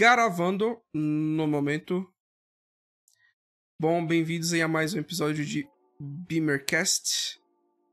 [0.00, 2.10] gravando no momento.
[3.78, 5.68] Bom, bem-vindos a mais um episódio de
[6.00, 7.38] Beamercast.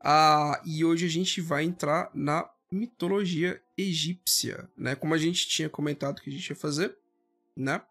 [0.02, 4.94] Ah, e hoje a gente vai entrar na mitologia egípcia, né?
[4.94, 6.96] Como a gente tinha comentado que a gente ia fazer,
[7.54, 7.82] né?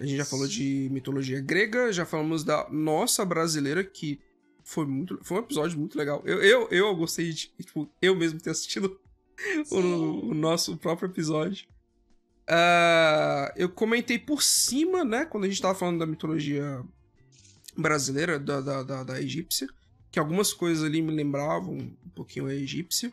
[0.00, 4.20] A gente já falou de mitologia grega, já falamos da nossa brasileira, que
[4.64, 5.20] foi muito.
[5.22, 6.20] Foi um episódio muito legal.
[6.26, 9.00] Eu, eu, eu gostei de, tipo, eu mesmo ter assistido
[9.70, 11.75] o, o, nosso próprio episódio.
[12.48, 16.84] Uh, eu comentei por cima, né, quando a gente tava falando da mitologia
[17.76, 19.68] brasileira, da, da, da, da egípcia,
[20.10, 23.12] que algumas coisas ali me lembravam um pouquinho a egípcia,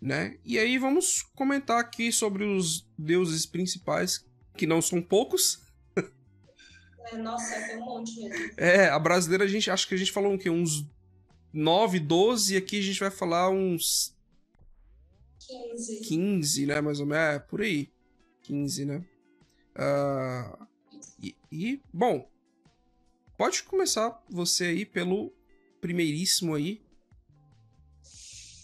[0.00, 0.36] né?
[0.44, 4.24] E aí vamos comentar aqui sobre os deuses principais,
[4.56, 5.62] que não são poucos.
[7.06, 8.50] É, nossa, tem um monte mesmo.
[8.56, 10.50] É, a brasileira a gente acho que a gente falou o quê?
[10.50, 10.86] Uns
[11.52, 14.14] 9, 12, e aqui a gente vai falar uns
[15.38, 16.00] 15.
[16.02, 16.80] 15, né?
[16.80, 17.36] Mais ou menos.
[17.36, 17.90] É, por aí.
[18.46, 19.04] 15, né?
[19.74, 20.66] Uh,
[21.20, 22.28] e, e, bom,
[23.36, 25.32] pode começar você aí pelo
[25.80, 26.80] primeiríssimo aí.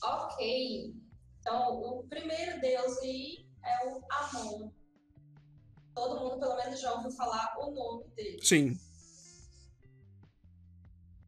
[0.03, 0.95] Ok.
[1.41, 4.71] Então, o primeiro deus aí é o Amon.
[5.95, 8.41] Todo mundo, pelo menos, já ouviu falar o nome dele.
[8.43, 8.79] Sim.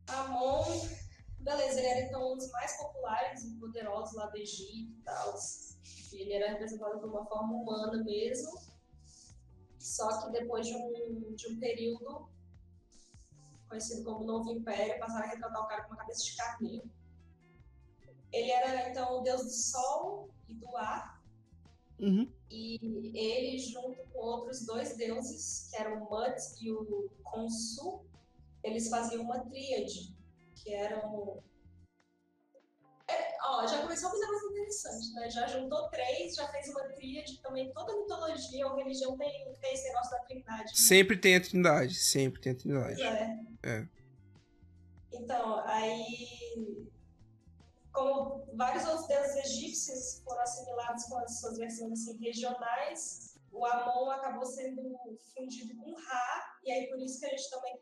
[0.06, 0.88] Amon,
[1.40, 5.34] beleza, ele era então um dos mais populares e poderosos lá do Egito e tal.
[6.20, 8.52] Ele era representado de uma forma humana mesmo.
[9.78, 12.28] Só que depois de um, de um período
[13.68, 16.90] conhecido como Novo Império, passaram a retratar o cara com uma cabeça de carneiro.
[18.32, 21.22] Ele era então o deus do sol e do ar.
[21.98, 22.32] Uhum.
[22.50, 28.04] E ele, junto com outros dois deuses, que eram o Mut e o Khonsu,
[28.62, 30.16] eles faziam uma tríade,
[30.56, 31.42] que eram
[33.08, 35.30] é, ó, já começou a negócio interessante, né?
[35.30, 37.72] Já juntou três, já fez uma tríade também.
[37.72, 40.64] Toda mitologia ou religião tem, tem esse negócio da trindade.
[40.64, 40.72] Né?
[40.74, 43.02] Sempre tem a trindade, sempre tem a trindade.
[43.02, 43.46] É.
[43.62, 43.88] é.
[45.12, 46.92] Então, aí.
[47.92, 54.10] Como vários outros deuses egípcios foram assimilados com as suas versões assim, regionais, o Amon
[54.10, 54.98] acabou sendo
[55.32, 57.78] fundido com Ra, e aí por isso que a gente também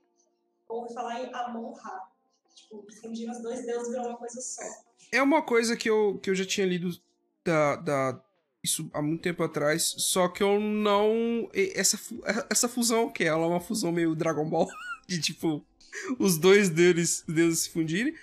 [0.69, 2.12] ouve falar em Amon-Ra.
[2.55, 4.63] Tipo, fundiram os dois deuses virou uma coisa só.
[5.11, 6.91] É uma coisa que eu, que eu já tinha lido
[7.45, 8.25] da, da,
[8.63, 11.51] isso há muito tempo atrás, só que eu não.
[11.53, 11.99] Essa,
[12.49, 14.69] essa fusão, que ela é uma fusão meio Dragon Ball,
[15.07, 15.65] de tipo,
[16.19, 18.15] os dois deuses, deuses se fundirem.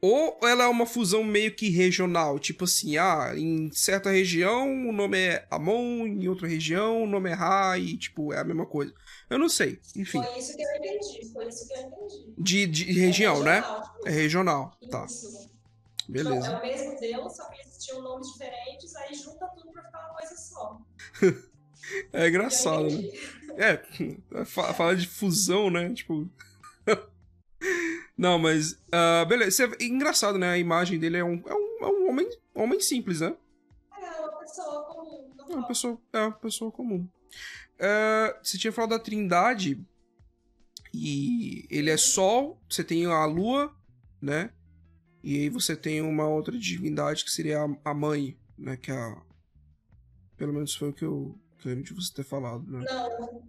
[0.00, 4.92] Ou ela é uma fusão meio que regional, tipo assim, ah, em certa região o
[4.92, 8.66] nome é Amon, em outra região o nome é Ra, e tipo, é a mesma
[8.66, 8.92] coisa.
[9.32, 10.22] Eu não sei, enfim.
[10.22, 12.34] Foi isso que eu entendi, foi isso que eu entendi.
[12.36, 13.64] De, de região, é né?
[14.04, 15.06] É regional, tá.
[16.06, 16.48] Beleza.
[16.48, 19.84] Então, é o mesmo Deus, só que eles tinham nomes diferentes, aí junta tudo pra
[19.84, 20.80] ficar uma coisa só.
[22.12, 23.10] é engraçado, né?
[23.56, 25.94] É, fala de fusão, né?
[25.94, 26.28] Tipo.
[28.14, 28.72] Não, mas.
[28.72, 29.64] Uh, beleza.
[29.64, 30.50] É engraçado, né?
[30.50, 33.34] A imagem dele é um, é um, é um homem, homem simples, né?
[33.98, 35.34] É, uma pessoa comum.
[35.48, 37.08] É uma pessoa, é uma pessoa comum.
[37.78, 39.84] Uh, você tinha falado da Trindade.
[40.94, 43.74] E ele é Sol, você tem a Lua,
[44.20, 44.52] né?
[45.22, 48.76] E aí você tem uma outra divindade que seria a mãe, né?
[48.76, 49.22] Que é a.
[50.36, 52.84] Pelo menos foi o que eu, que eu lembro de você ter falado, né?
[52.88, 53.42] Não.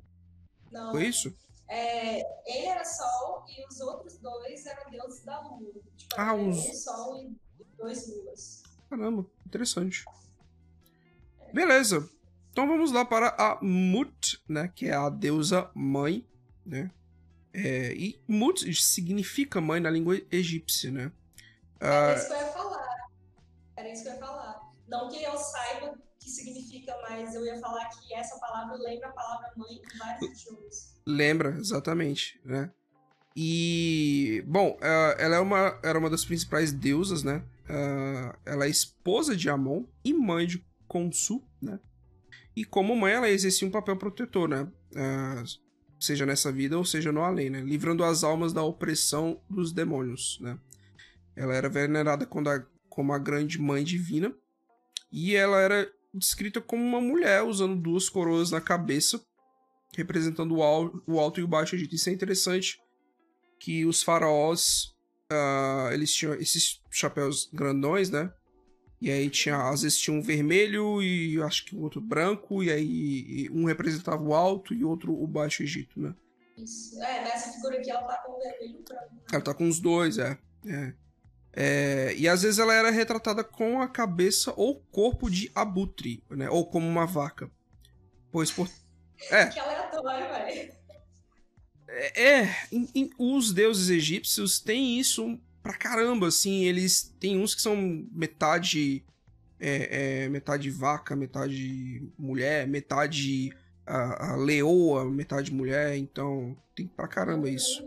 [0.71, 0.91] Não.
[0.91, 1.35] Foi isso?
[1.67, 5.73] É, ele era Sol e os outros dois eram deuses da Lua.
[5.97, 6.83] Tipo, ah, um os...
[6.83, 7.35] Sol e
[7.77, 8.63] dois Luas.
[8.89, 10.05] Caramba, interessante.
[11.53, 12.09] Beleza.
[12.53, 14.71] Então vamos lá para a Mut, né?
[14.75, 16.23] Que é a deusa mãe,
[16.63, 16.91] né?
[17.51, 21.11] É, e Mut significa mãe na língua egípcia, né?
[21.79, 23.09] Era isso que eu ia falar.
[23.75, 24.61] Era isso que eu ia falar.
[24.87, 29.13] Não que eu saiba que significa, mas eu ia falar que essa palavra lembra a
[29.13, 30.95] palavra mãe em vários idiomas.
[31.07, 32.71] Lembra, exatamente, né?
[33.35, 34.77] E, bom,
[35.17, 37.43] ela é uma, era uma das principais deusas, né?
[38.45, 41.79] Ela é esposa de Amon e mãe de Khonsu, né?
[42.55, 44.67] E como mãe, ela exercia um papel protetor, né?
[45.99, 47.61] Seja nessa vida ou seja no além, né?
[47.61, 50.59] Livrando as almas da opressão dos demônios, né?
[51.35, 54.33] Ela era venerada como a, como a grande mãe divina.
[55.11, 59.23] E ela era descrita como uma mulher usando duas coroas na cabeça,
[59.95, 61.95] representando o alto e o baixo Egito.
[61.95, 62.79] Isso é interessante
[63.59, 64.93] que os faraós
[65.31, 68.31] uh, eles tinham esses chapéus grandões, né?
[69.03, 72.71] E aí tinha, às vezes tinha um vermelho e acho que um outro branco, e
[72.71, 76.15] aí um representava o alto e outro o baixo Egito, né?
[76.57, 76.95] Isso.
[77.03, 79.13] É, nessa figura aqui ela tá com o vermelho e o branco.
[79.13, 79.21] Né?
[79.33, 80.37] Ela tá com os dois, é.
[80.65, 80.93] é.
[81.51, 86.49] É, e às vezes ela era retratada com a cabeça ou corpo de abutre, né?
[86.49, 87.51] Ou como uma vaca.
[88.31, 88.69] Pois por,
[89.31, 89.47] É.
[89.51, 90.73] Que aleatório, velho.
[91.89, 97.55] É, é em, em, os deuses egípcios têm isso pra caramba, assim, eles tem uns
[97.55, 99.03] que são metade
[99.59, 103.55] é, é, metade vaca, metade mulher, metade
[103.85, 107.83] a, a, leoa, metade mulher, então tem pra caramba isso.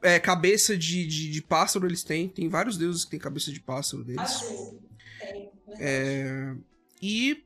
[0.00, 3.60] É, cabeça de, de, de, pássaro eles têm, tem vários deuses que têm cabeça de
[3.60, 4.40] pássaro deles.
[5.18, 5.50] Tem.
[5.80, 6.54] É,
[7.02, 7.42] e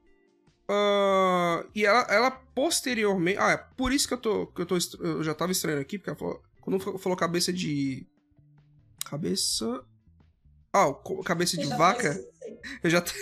[0.71, 3.39] Uh, e ela, ela, posteriormente.
[3.41, 4.47] Ah, é por isso que eu tô.
[4.47, 8.07] Que eu, tô eu já tava estranhando aqui, porque ela falou, quando falou cabeça de.
[9.11, 9.85] Cabeça.
[10.73, 10.87] Ah,
[11.25, 12.19] cabeça de vaca.
[12.83, 13.03] Eu já.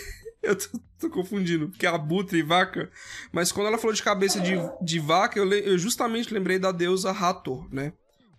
[0.41, 2.89] Eu tô, tô, confundindo, porque é abutre e vaca.
[3.33, 7.11] Mas quando ela falou de cabeça de, de vaca, eu, eu justamente lembrei da deusa
[7.11, 7.93] Hathor, né?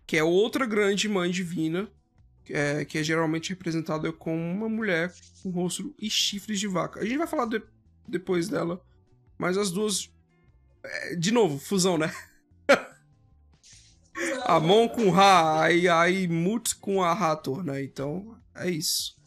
[0.07, 1.91] Que é outra grande mãe divina,
[2.49, 5.13] é, que é geralmente representada como uma mulher
[5.43, 7.01] com rosto e chifres de vaca.
[7.01, 7.61] A gente vai falar de,
[8.07, 8.81] depois dela
[9.39, 10.11] mas as duas.
[10.83, 12.13] É, de novo, fusão, né?
[14.55, 17.83] Amon com Ra, aí, aí Mut com a Hathor, né?
[17.83, 19.17] Então, é isso.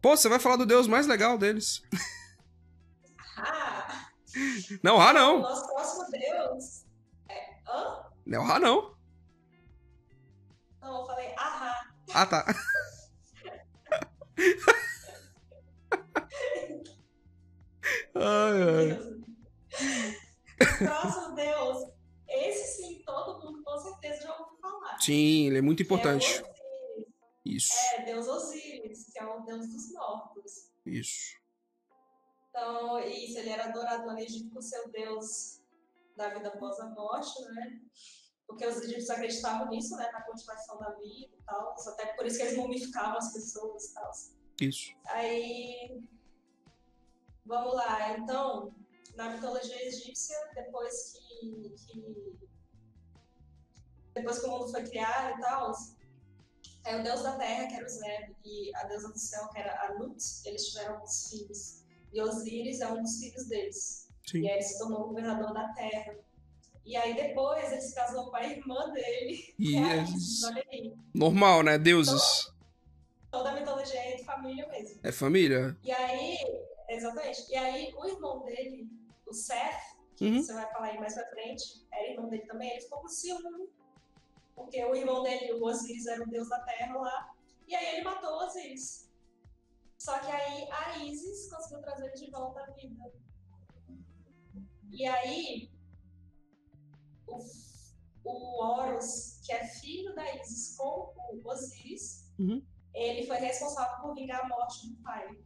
[0.00, 1.82] Pô, você vai falar do deus mais legal deles.
[3.18, 4.10] Ra.
[4.82, 5.38] Não, Ra não.
[5.38, 6.84] O nosso próximo deus.
[7.28, 7.54] É.
[7.68, 8.04] Hã?
[8.26, 8.94] Não é o Ra não.
[10.80, 11.90] Não, eu falei Ahá.
[12.12, 12.44] Ah, tá.
[18.14, 18.98] Ai, ai.
[20.78, 21.93] Próximo Deus.
[22.34, 24.98] Esse sim, todo mundo com certeza já ouviu falar.
[25.00, 26.42] Sim, ele é muito importante.
[26.42, 27.10] É
[27.44, 27.72] Isso.
[27.94, 30.70] É, Deus Osíris, que é o Deus dos mortos.
[30.84, 31.36] Isso.
[32.50, 35.60] Então, isso, ele era adorado no Egito por seu Deus
[36.16, 37.80] da vida após a morte, né?
[38.46, 40.10] Porque os egípcios acreditavam nisso, né?
[40.12, 41.74] Na continuação da vida e tal.
[41.88, 44.10] Até por isso que eles mumificavam as pessoas e tal.
[44.60, 44.92] Isso.
[45.06, 46.02] Aí
[47.46, 48.74] Vamos lá, então,
[49.14, 52.38] na mitologia egípcia, depois que, que
[54.14, 55.72] depois que o mundo foi criado e tal,
[56.84, 59.58] é o deus da terra, que era o Zeb, e a deusa do céu, que
[59.58, 61.84] era Anut, eles tiveram alguns filhos.
[62.12, 64.08] E Osíris é um dos filhos deles.
[64.26, 64.42] Sim.
[64.42, 66.16] E aí ele se tornou governador da terra.
[66.84, 69.54] E aí depois ele se casou com a irmã dele.
[69.58, 71.78] E é é normal, né?
[71.78, 72.52] Deuses.
[73.30, 75.00] Toda a mitologia é de família mesmo.
[75.02, 75.76] É família?
[75.82, 76.38] E aí,
[76.88, 77.50] Exatamente.
[77.50, 78.88] E aí, o irmão dele,
[79.26, 80.42] o Seth, que Uhum.
[80.42, 83.68] você vai falar aí mais pra frente, era irmão dele também, ele ficou com ciúme.
[84.54, 87.34] Porque o irmão dele, o Osiris, era o deus da terra lá.
[87.66, 89.10] E aí ele matou o Osiris.
[89.98, 93.12] Só que aí a Isis conseguiu trazer ele de volta à vida.
[94.92, 95.70] E aí,
[97.26, 97.38] o,
[98.24, 102.64] o Horus, que é filho da Isis com o Osiris, Uhum.
[102.94, 105.36] ele foi responsável por vingar a morte do pai.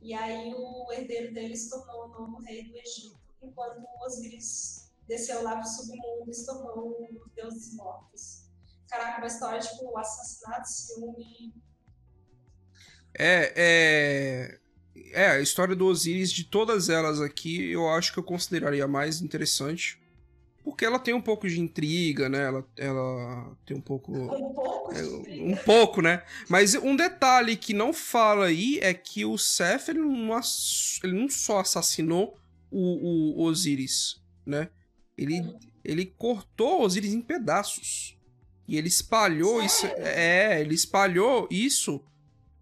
[0.00, 5.42] E aí o herdeiro dele se tornou o novo rei do Egito, enquanto Osíris desceu
[5.42, 8.48] lá pro submundo e se tornou o deus dos mortos.
[8.88, 11.54] Caraca, uma história tipo assassinato, ciúme.
[13.14, 14.58] É, é.
[15.12, 18.88] É, a história do Osiris, de todas elas aqui, eu acho que eu consideraria a
[18.88, 19.98] mais interessante.
[20.62, 22.44] Porque ela tem um pouco de intriga, né?
[22.44, 24.12] Ela, ela tem um pouco.
[24.12, 26.22] Um pouco É, um pouco, né?
[26.48, 30.38] Mas um detalhe que não fala aí é que o Seth ele não,
[31.02, 32.37] ele não só assassinou
[32.70, 34.70] o, o Osiris, né?
[35.16, 35.42] Ele,
[35.84, 38.16] ele cortou o Osiris em pedaços.
[38.66, 39.86] E ele espalhou isso.
[39.86, 40.04] Sério?
[40.04, 42.04] É, ele espalhou isso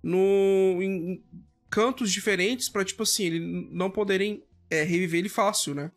[0.02, 1.22] no, em
[1.68, 5.90] cantos diferentes pra, tipo assim, ele não poderem é, reviver ele fácil, né?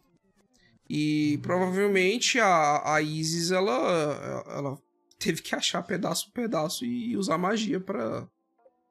[0.89, 4.77] E provavelmente a, a Isis, ela, ela
[5.19, 8.27] teve que achar pedaço por pedaço e usar magia pra,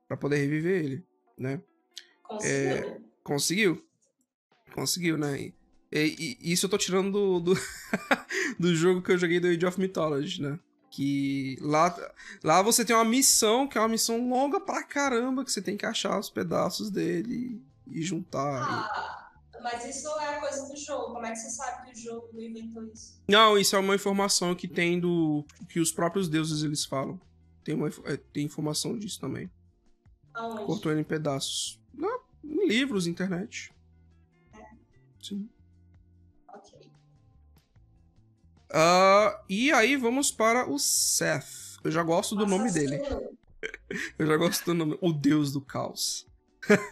[0.06, 1.04] pra poder reviver ele,
[1.36, 1.60] né?
[2.22, 3.02] Conseguiu.
[3.24, 3.87] Conseguiu.
[4.74, 5.40] Conseguiu, né?
[5.40, 5.54] E,
[5.92, 7.54] e- e isso eu tô tirando do, do,
[8.58, 10.58] do jogo que eu joguei do Age of Mythology, né?
[10.90, 11.94] Que lá,
[12.42, 15.76] lá você tem uma missão, que é uma missão longa pra caramba, que você tem
[15.76, 18.62] que achar os pedaços dele e juntar.
[18.64, 19.30] Ah,
[19.62, 21.12] mas isso é coisa do jogo.
[21.12, 23.20] Como é que você sabe que o jogo não inventou isso?
[23.28, 25.44] Não, isso é uma informação que tem do.
[25.68, 27.20] que os próprios deuses eles falam.
[27.62, 29.50] Tem, uma, é, tem informação disso também.
[30.34, 30.64] Aonde?
[30.64, 31.78] Cortou ele em pedaços.
[31.92, 33.70] Não, em livros, internet.
[35.22, 35.48] Sim.
[36.48, 36.90] Ok.
[38.70, 41.78] Ah, e aí vamos para o Seth.
[41.82, 43.00] Eu já gosto do nome dele.
[44.18, 44.98] Eu já gosto do nome.
[45.00, 46.26] O Deus do Caos.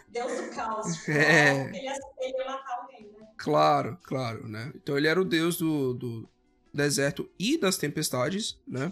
[0.09, 0.97] Deus do caos.
[0.97, 1.67] Tipo, É.
[1.67, 3.27] Ele ia, ele ia matar alguém, né?
[3.37, 4.71] Claro, claro, né?
[4.75, 6.29] Então ele era o deus do, do
[6.73, 8.91] deserto e das tempestades, né?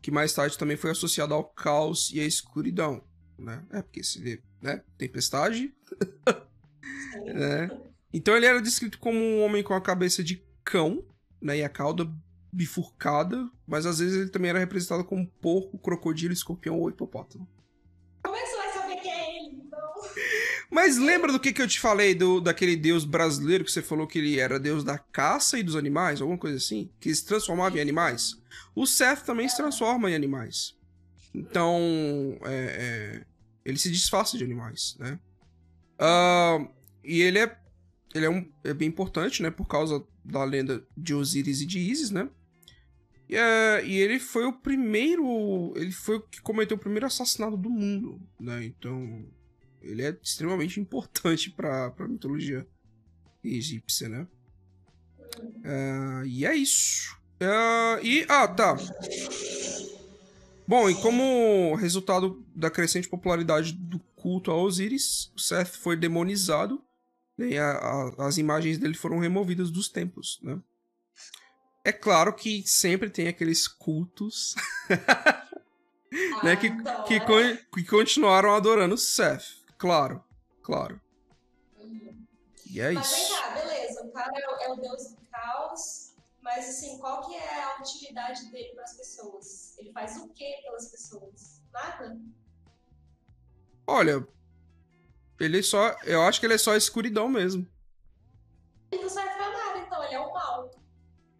[0.00, 3.04] Que mais tarde também foi associado ao caos e à escuridão,
[3.38, 3.64] né?
[3.70, 4.82] É porque se vê, né?
[4.98, 5.72] Tempestade,
[7.26, 7.70] né?
[8.12, 11.04] Então ele era descrito como um homem com a cabeça de cão,
[11.40, 11.58] né?
[11.58, 12.10] E a cauda
[12.52, 17.48] bifurcada, mas às vezes ele também era representado como porco, crocodilo, escorpião ou hipopótamo.
[18.22, 19.80] Como é que você vai saber que é ele, então?
[20.70, 24.06] Mas lembra do que, que eu te falei do daquele deus brasileiro que você falou
[24.06, 26.90] que ele era deus da caça e dos animais, alguma coisa assim?
[26.98, 28.40] Que se transformava em animais?
[28.74, 30.74] O Seth também se transforma em animais.
[31.34, 33.26] Então, é, é,
[33.64, 35.18] ele se disfarça de animais, né?
[35.98, 36.68] Uh,
[37.04, 37.56] e ele é,
[38.14, 39.50] ele é, um, é bem importante, né?
[39.50, 42.28] Por causa da lenda de Osíris e de Isis, né?
[43.28, 45.72] E, é, e ele foi o primeiro.
[45.76, 48.64] Ele foi o que cometeu o primeiro assassinato do mundo, né?
[48.64, 49.24] Então.
[49.80, 52.66] Ele é extremamente importante pra, pra mitologia
[53.42, 54.28] egípcia, né?
[55.38, 57.16] Uh, e é isso.
[57.40, 58.24] Uh, e.
[58.28, 58.76] Ah, tá.
[60.68, 66.82] Bom, e como resultado da crescente popularidade do culto a Osíris, Seth foi demonizado
[67.36, 70.60] né, e a, a, as imagens dele foram removidas dos templos, né?
[71.84, 74.54] É claro que sempre tem aqueles cultos
[76.44, 76.70] né, que,
[77.06, 77.20] que,
[77.74, 79.56] que continuaram adorando Seth.
[79.76, 80.22] Claro,
[80.62, 81.00] claro.
[82.70, 83.40] E é Mas vem isso.
[83.40, 87.34] cá, beleza, o cara é o, é o deus do caos, mas assim, qual que
[87.34, 89.76] é a utilidade dele para as pessoas?
[89.78, 91.60] Ele faz o que pelas pessoas?
[91.72, 92.18] Nada?
[93.86, 94.26] Olha,
[95.40, 95.96] ele só.
[96.04, 97.66] Eu acho que ele é só escuridão mesmo.
[98.90, 100.70] Ele não serve pra nada, então, ele é o mal.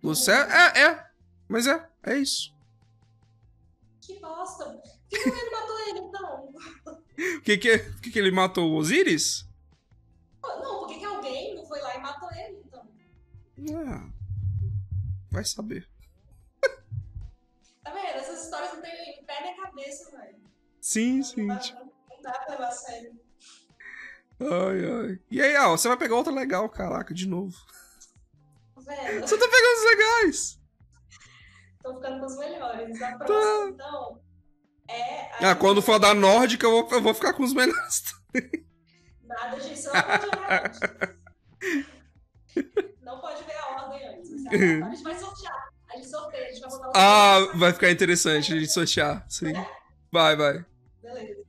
[0.02, 1.06] Você é, é.
[1.48, 2.54] Mas é, é isso.
[4.00, 4.64] Que bosta.
[4.64, 6.52] Por que ele matou ele, então?
[7.38, 9.46] O que que, o que que ele matou o Osiris?
[10.42, 12.88] Não, por que, que alguém não foi lá e matou ele, então?
[13.86, 14.08] Ah,
[15.30, 15.86] vai saber.
[17.84, 18.06] Tá vendo?
[18.18, 20.38] Essas histórias não tem pé nem cabeça, velho.
[20.80, 21.46] Sim, sim.
[21.46, 23.20] Não, dá- não dá pra levar a sério.
[24.50, 25.18] Ai, ai.
[25.30, 27.56] E aí, Al, você vai pegar outra legal, caraca, de novo.
[28.76, 30.60] Velho, Você tá pegando os legais.
[31.82, 33.02] tô ficando com os melhores.
[33.02, 34.20] A próxima, então,
[34.88, 35.44] é.
[35.46, 38.02] a Ah, quando for da nórdica, eu vou, eu vou ficar com os melhores.
[39.24, 40.80] Nada disso, não pode.
[43.02, 44.30] Não pode ver a ordem antes.
[44.32, 44.86] anota.
[44.86, 45.68] A gente vai sortear.
[45.90, 47.58] A gente sorteia, a gente vai botar os Ah, nomes.
[47.60, 49.24] vai ficar interessante a gente sortear.
[49.28, 49.52] Sim.
[50.10, 50.64] Vai, vai.
[51.02, 51.42] Beleza.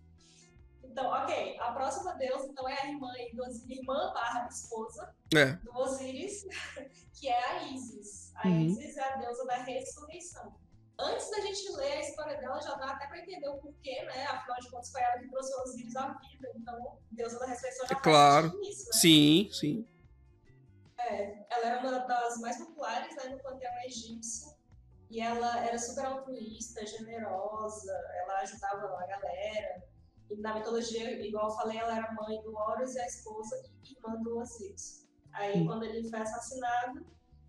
[0.84, 1.53] Então, ok.
[1.94, 5.46] A próxima deusa, então, é a irmã, do- irmã barra esposa É.
[5.54, 6.46] do Osíris,
[7.14, 8.32] que é a Isis.
[8.36, 8.60] A Uhum.
[8.66, 10.56] Isis é a deusa da ressurreição.
[11.00, 14.26] Antes da gente ler a história dela, já dá até para entender o porquê, né?
[14.28, 16.52] Afinal de contas, foi ela que trouxe o Osíris à vida.
[16.56, 18.60] Então, deusa da ressurreição já É claro.
[18.60, 18.92] nisso, né?
[18.94, 19.88] Sim, sim.
[21.50, 24.54] Ela era uma das mais populares né, no panteão egípcio.
[25.10, 29.84] E ela era super altruísta, generosa, ela ajudava a galera.
[30.30, 33.92] E na mitologia, igual eu falei, ela era mãe do Horus e a esposa e
[33.94, 35.08] irmã do Osíris.
[35.32, 35.68] Aí, Hum.
[35.68, 37.06] quando ele foi assassinado,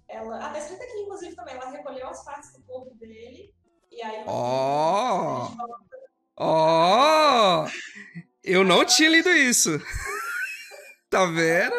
[0.09, 0.37] ela.
[0.38, 1.54] Ah, tá escrito aqui, inclusive, também.
[1.54, 3.54] Ela recolheu as partes do corpo dele.
[3.90, 4.25] E aí.
[4.26, 5.49] Ó.
[5.49, 5.95] volta-
[6.37, 7.66] Ó!
[8.43, 9.71] eu não tinha lido isso.
[11.09, 11.75] tá vendo?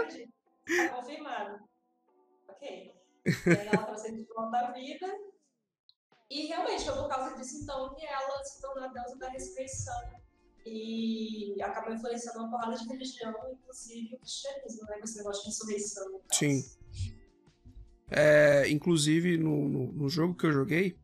[0.66, 1.60] Tá confirmado.
[2.48, 2.94] Ok.
[3.26, 5.08] E aí ela trouxe ele de volta à vida.
[6.30, 10.25] E realmente foi por causa disso, então, que ela se tornou a deusa da ressurreição.
[10.66, 14.98] E acabou influenciando uma porrada de religião, inclusive o cristianismo, né?
[14.98, 16.22] Com esse negócio de ressurreição.
[16.32, 16.64] Sim.
[18.10, 20.96] É, inclusive, no, no, no jogo que eu joguei,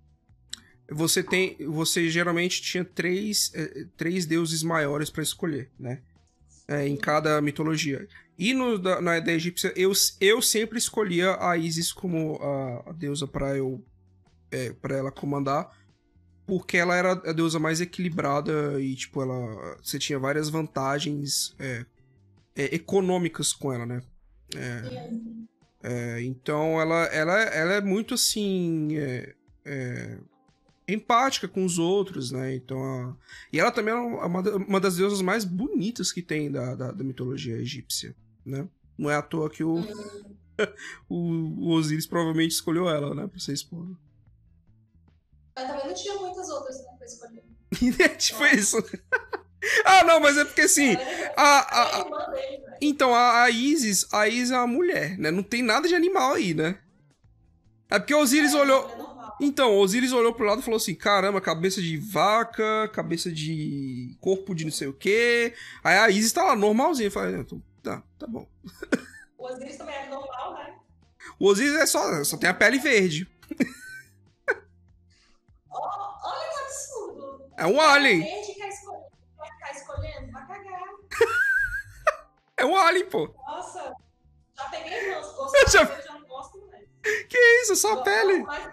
[0.89, 1.58] você tem.
[1.68, 6.01] Você geralmente tinha três, é, três deuses maiores pra escolher, né?
[6.68, 8.08] É, em cada mitologia.
[8.38, 12.94] E no, da, na da egípcia, eu, eu sempre escolhia a Isis como a, a
[12.94, 13.84] deusa pra eu.
[14.51, 15.72] É, para ela comandar.
[16.51, 19.77] Porque ela era a deusa mais equilibrada e, tipo, ela.
[19.81, 21.86] Você tinha várias vantagens é,
[22.53, 24.03] é, econômicas com ela, né?
[24.53, 25.13] É,
[25.81, 28.98] é, então ela, ela, ela é muito assim.
[28.98, 30.17] é, é,
[30.89, 32.53] empática com os outros, né?
[32.53, 33.15] Então, a-
[33.53, 37.03] e ela também é uma, uma das deusas mais bonitas que tem da, da, da
[37.05, 38.13] mitologia egípcia,
[38.46, 38.67] né?
[38.98, 39.75] Não é à toa que o,
[41.08, 43.25] o, o Osiris provavelmente escolheu ela, né?
[43.25, 43.96] Pra ser esposa.
[45.55, 47.43] Mas também não tinha muitas outras, né, pra escolher.
[48.03, 48.77] É tipo isso.
[49.86, 50.91] ah, não, mas é porque assim.
[50.91, 52.77] Era- A, ela a, dele, velho.
[52.81, 55.31] Então, a, a Isis, a Isis é uma mulher, né?
[55.31, 56.77] Não tem nada de animal aí, né?
[57.89, 58.89] É porque o Osiris olhou.
[58.89, 59.46] É.
[59.46, 64.15] Então, o Osiris olhou pro lado e falou assim: caramba, cabeça de vaca, cabeça de
[64.22, 65.53] corpo de não sei o quê.
[65.84, 67.10] Aí a Isis tá lá normalzinha.
[67.39, 68.48] Então, tá, tá bom.
[69.38, 70.74] O Osiris também era normal, né?
[71.39, 73.27] O Osiris é só, só tem a pele verde.
[77.58, 78.24] É um alien.
[78.24, 80.81] Ficar escolhendo, vai cagar.
[82.58, 83.27] É um alien, pô.
[83.48, 83.91] Nossa,
[84.55, 85.00] já peguei.
[85.00, 85.81] Se gosto eu já...
[85.81, 86.88] eu já não gosto mais.
[87.27, 87.74] Que isso?
[87.74, 88.43] É só a pele.
[88.43, 88.72] Mas...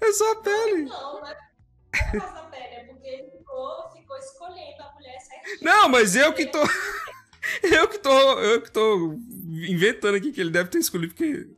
[0.00, 0.84] É só a pele.
[0.84, 1.34] Não, não é
[1.90, 2.74] por causa da pele.
[2.74, 5.58] É porque ele ficou, ficou escolhendo a mulher certinho.
[5.60, 6.60] Não, mas eu que tô...
[7.62, 11.48] Eu que tô, eu que tô inventando aqui que ele deve ter escolhido, porque.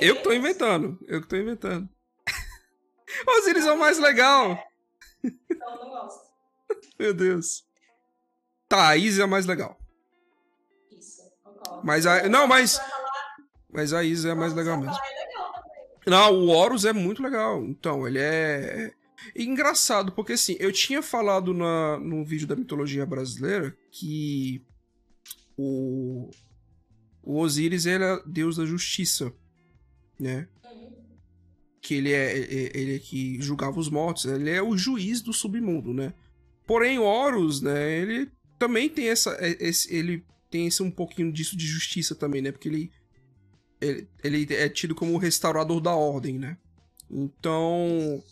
[0.00, 0.98] Eu que tô inventando.
[1.06, 1.88] Eu que tô inventando.
[3.26, 4.58] Osiris é o mais legal.
[5.64, 6.30] Então, não gosto.
[6.98, 7.64] Meu Deus.
[8.68, 9.78] Tá, a Isa é a mais legal.
[10.90, 11.84] Isso, concordo.
[11.84, 12.28] Mas a.
[12.28, 12.80] Não, mas.
[13.70, 14.96] Mas a Isa é a mais legal mesmo.
[16.06, 17.62] Não, o Horus é muito legal.
[17.64, 18.92] Então, ele é.
[19.34, 24.62] engraçado, porque assim, eu tinha falado na, no vídeo da mitologia brasileira que
[25.56, 26.30] o,
[27.22, 29.32] o Osíris era deus da justiça,
[30.20, 30.48] né?
[31.84, 35.34] Que ele é, é, ele é que julgava os mortos, ele é o juiz do
[35.34, 36.14] submundo, né?
[36.66, 41.54] Porém, Horus, né, ele também tem essa é, esse, ele tem esse um pouquinho disso
[41.58, 42.50] de justiça também, né?
[42.50, 42.90] Porque ele
[43.80, 46.56] ele, ele é tido como o restaurador da ordem, né?
[47.10, 48.22] Então,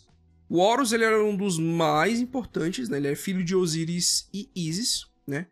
[0.49, 2.97] o Horus ele era um dos mais importantes, né?
[2.97, 5.45] Ele é filho de Osíris e Isis, né?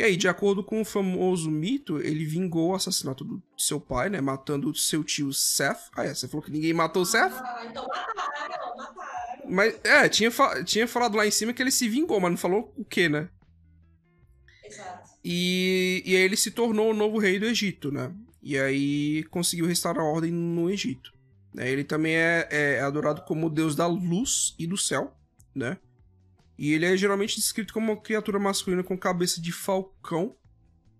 [0.00, 4.08] E aí, de acordo com o famoso mito, ele vingou o assassinato do seu pai,
[4.08, 4.18] né?
[4.18, 5.90] Matando seu tio Seth.
[5.94, 7.34] Ah, é, você falou que ninguém matou o Seth?
[7.34, 9.50] Ah, então mataram, mataram.
[9.50, 12.38] Mas, é, tinha, fa tinha falado lá em cima que ele se vingou, mas não
[12.38, 13.28] falou o que, né?
[14.64, 15.10] Exato.
[15.22, 18.10] E, e aí ele se tornou o novo rei do Egito, né?
[18.42, 21.12] E aí conseguiu restaurar a ordem no Egito.
[21.52, 21.70] Né?
[21.70, 25.14] Ele também é, é adorado como deus da luz e do céu,
[25.54, 25.76] né?
[26.60, 30.36] E ele é geralmente descrito como uma criatura masculina com cabeça de falcão,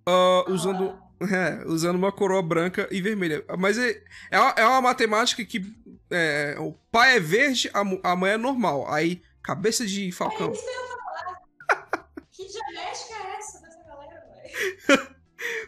[0.08, 0.98] uh, usando,
[1.30, 3.44] é, usando uma coroa branca e vermelha.
[3.58, 5.62] Mas é, é, uma, é uma matemática que
[6.10, 8.90] é, o pai é verde, a, a mãe é normal.
[8.90, 10.48] Aí, cabeça de falcão.
[10.48, 12.06] É isso que eu falar.
[12.32, 14.24] que genética é essa dessa galera,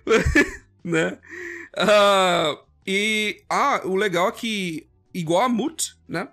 [0.08, 0.62] velho?
[0.82, 1.18] né?
[1.76, 6.28] Uh, e, ah, o legal é que, igual a Mut, né?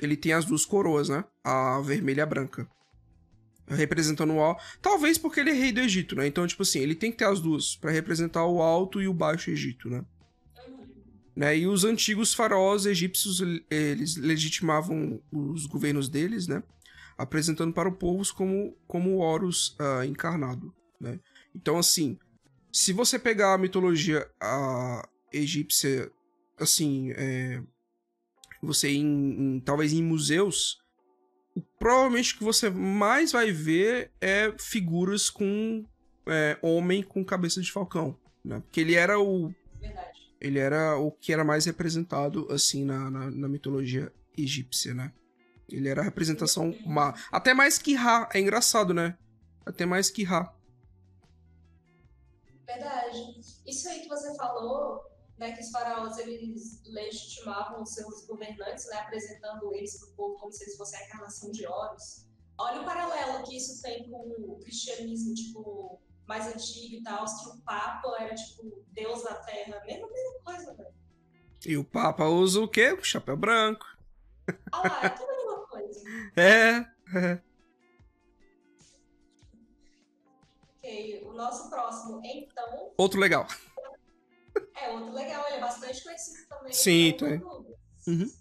[0.00, 1.26] Ele tem as duas coroas, né?
[1.44, 2.66] A vermelha e a branca
[3.74, 4.62] representando o alto.
[4.80, 6.26] Talvez porque ele é rei do Egito, né?
[6.26, 9.14] Então, tipo assim, ele tem que ter as duas para representar o alto e o
[9.14, 10.04] baixo Egito, né?
[11.34, 11.56] né?
[11.56, 16.62] E os antigos faraós egípcios, eles legitimavam os governos deles, né?
[17.16, 21.18] Apresentando para o povo como, como Horus uh, encarnado, né?
[21.54, 22.18] Então, assim,
[22.72, 26.10] se você pegar a mitologia a egípcia,
[26.58, 27.62] assim, é,
[28.62, 30.81] você em, em, talvez em museus,
[31.78, 35.84] provavelmente o que você mais vai ver é figuras com
[36.26, 38.60] é, homem com cabeça de falcão, né?
[38.60, 40.34] Porque ele era o Verdade.
[40.40, 45.12] ele era o que era mais representado assim na, na, na mitologia egípcia, né?
[45.68, 47.14] Ele era a representação má.
[47.30, 49.16] Até mais que Ra, é engraçado, né?
[49.64, 50.54] Até mais que Ra.
[52.66, 53.40] Verdade.
[53.66, 55.11] Isso aí que você falou
[55.42, 60.38] né, que os faraós eles legitimavam os seus governantes, né, apresentando eles para o povo
[60.38, 62.24] como se eles fossem a encarnação de Horus.
[62.56, 67.48] Olha o paralelo que isso tem com o cristianismo, tipo, mais antigo e tal, que
[67.48, 69.82] o Papa era, tipo, Deus da Terra.
[69.84, 70.94] Mesma, mesma coisa, velho.
[71.66, 72.92] E o Papa usa o quê?
[72.92, 73.86] O chapéu branco.
[74.70, 76.00] Ah lá, é tudo a mesma coisa.
[76.36, 76.76] é,
[77.18, 77.42] é.
[80.78, 82.92] Ok, o nosso próximo, então.
[82.96, 83.46] Outro legal.
[84.76, 86.72] É, outro legal, ele é bastante conhecido também.
[86.72, 88.32] Sim, é Uhum.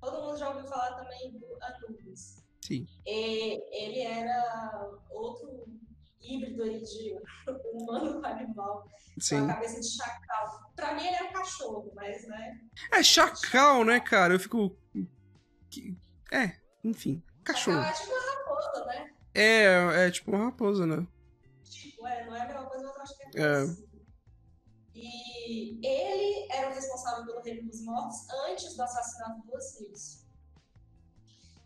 [0.00, 2.42] Todo mundo já ouviu falar também do Anubis.
[2.60, 2.86] Sim.
[3.04, 5.66] E ele era outro
[6.20, 7.16] híbrido aí de
[7.72, 8.88] humano com animal.
[9.18, 9.40] Sim.
[9.40, 10.72] Com a cabeça de chacal.
[10.76, 12.60] Pra mim ele é um cachorro, mas, né?
[12.92, 14.34] É chacal, né, cara?
[14.34, 14.76] Eu fico.
[16.30, 17.22] É, enfim.
[17.44, 17.82] Cachorro.
[17.82, 19.14] Chacal é tipo uma raposa, né?
[19.34, 21.06] É, é tipo uma raposa, né?
[21.64, 23.42] Tipo, é, não é a mesma coisa, mas eu acho que é.
[23.42, 23.91] É.
[24.94, 30.26] E ele era o responsável pelo reino dos mortos antes do assassinato do Osiris.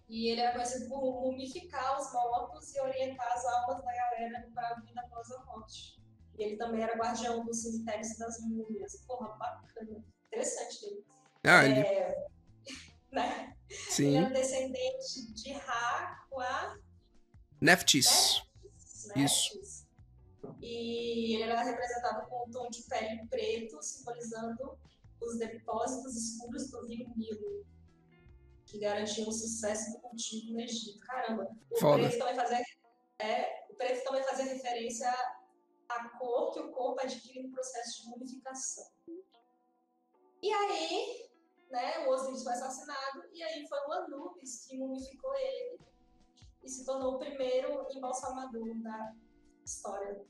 [0.09, 4.69] E ele era conhecido por mumificar os mortos e orientar as almas da galera para
[4.69, 6.01] a vida após a morte.
[6.39, 9.05] E ele também era guardião dos cemitérios das múmias.
[9.07, 10.05] Porra, bacana.
[10.27, 11.05] Interessante ele.
[11.45, 11.81] Ah, ele...
[11.81, 12.27] É...
[13.11, 13.57] né?
[13.69, 14.09] Sim.
[14.09, 16.77] Ele era descendente de Ra com a...
[17.61, 18.43] Neftis.
[19.17, 19.17] Neftis.
[19.17, 19.76] Isso.
[20.67, 24.77] E ele era representado com um tom de pele preto, simbolizando
[25.21, 27.65] os depósitos escuros do rio Nilo,
[28.67, 30.99] que garantiam o sucesso do cultivo no Egito.
[31.07, 32.09] Caramba, o Foda.
[32.09, 32.65] preto também fazia,
[33.21, 35.09] é, o preto também fazia referência
[35.89, 38.91] à cor que o corpo adquire no processo de mumificação.
[40.43, 41.31] E aí,
[41.71, 45.79] né, o Osiris foi assassinado, e aí foi o Anubis que mumificou ele
[46.65, 49.15] e se tornou o primeiro embalsamador da
[49.65, 50.27] história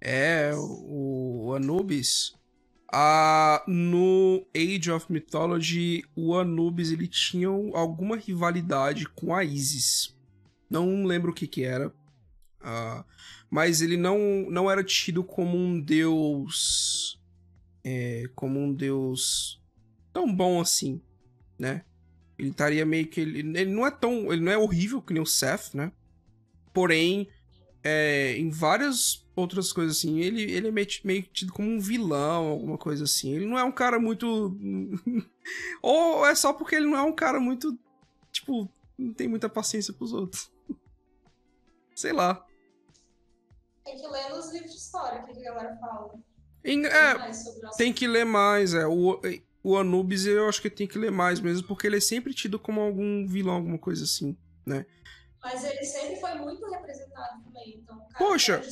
[0.00, 2.34] É, o, Anubis.
[2.92, 10.16] Ah, no Age of Mythology, o Anubis ele tinha alguma rivalidade com a Isis.
[10.68, 11.92] Não lembro o que que era.
[12.60, 13.04] Ah,
[13.50, 14.18] mas ele não,
[14.50, 17.20] não era tido como um deus.
[17.84, 19.60] É, como um deus
[20.12, 21.00] tão bom assim,
[21.58, 21.84] né?
[22.38, 23.20] Ele estaria meio que.
[23.20, 24.32] Ele, ele não é tão.
[24.32, 25.92] Ele não é horrível que nem o Seth, né?
[26.72, 27.28] Porém,
[27.82, 32.46] é, em várias outras coisas assim, ele, ele é meio, meio tido como um vilão,
[32.46, 33.32] alguma coisa assim.
[33.32, 34.56] Ele não é um cara muito.
[35.82, 37.78] Ou é só porque ele não é um cara muito.
[38.30, 40.50] Tipo, não tem muita paciência pros outros.
[41.94, 42.44] Sei lá.
[43.84, 46.14] Tem que ler nos livros de história, que a galera fala.
[46.64, 47.14] Em, é,
[47.76, 48.86] tem que ler mais, é.
[48.86, 49.18] O,
[49.62, 52.58] o Anubis eu acho que tem que ler mais mesmo, porque ele é sempre tido
[52.58, 54.84] como algum vilão, alguma coisa assim, né?
[55.42, 56.89] Mas ele sempre foi muito representado
[57.60, 58.62] também, então Poxa,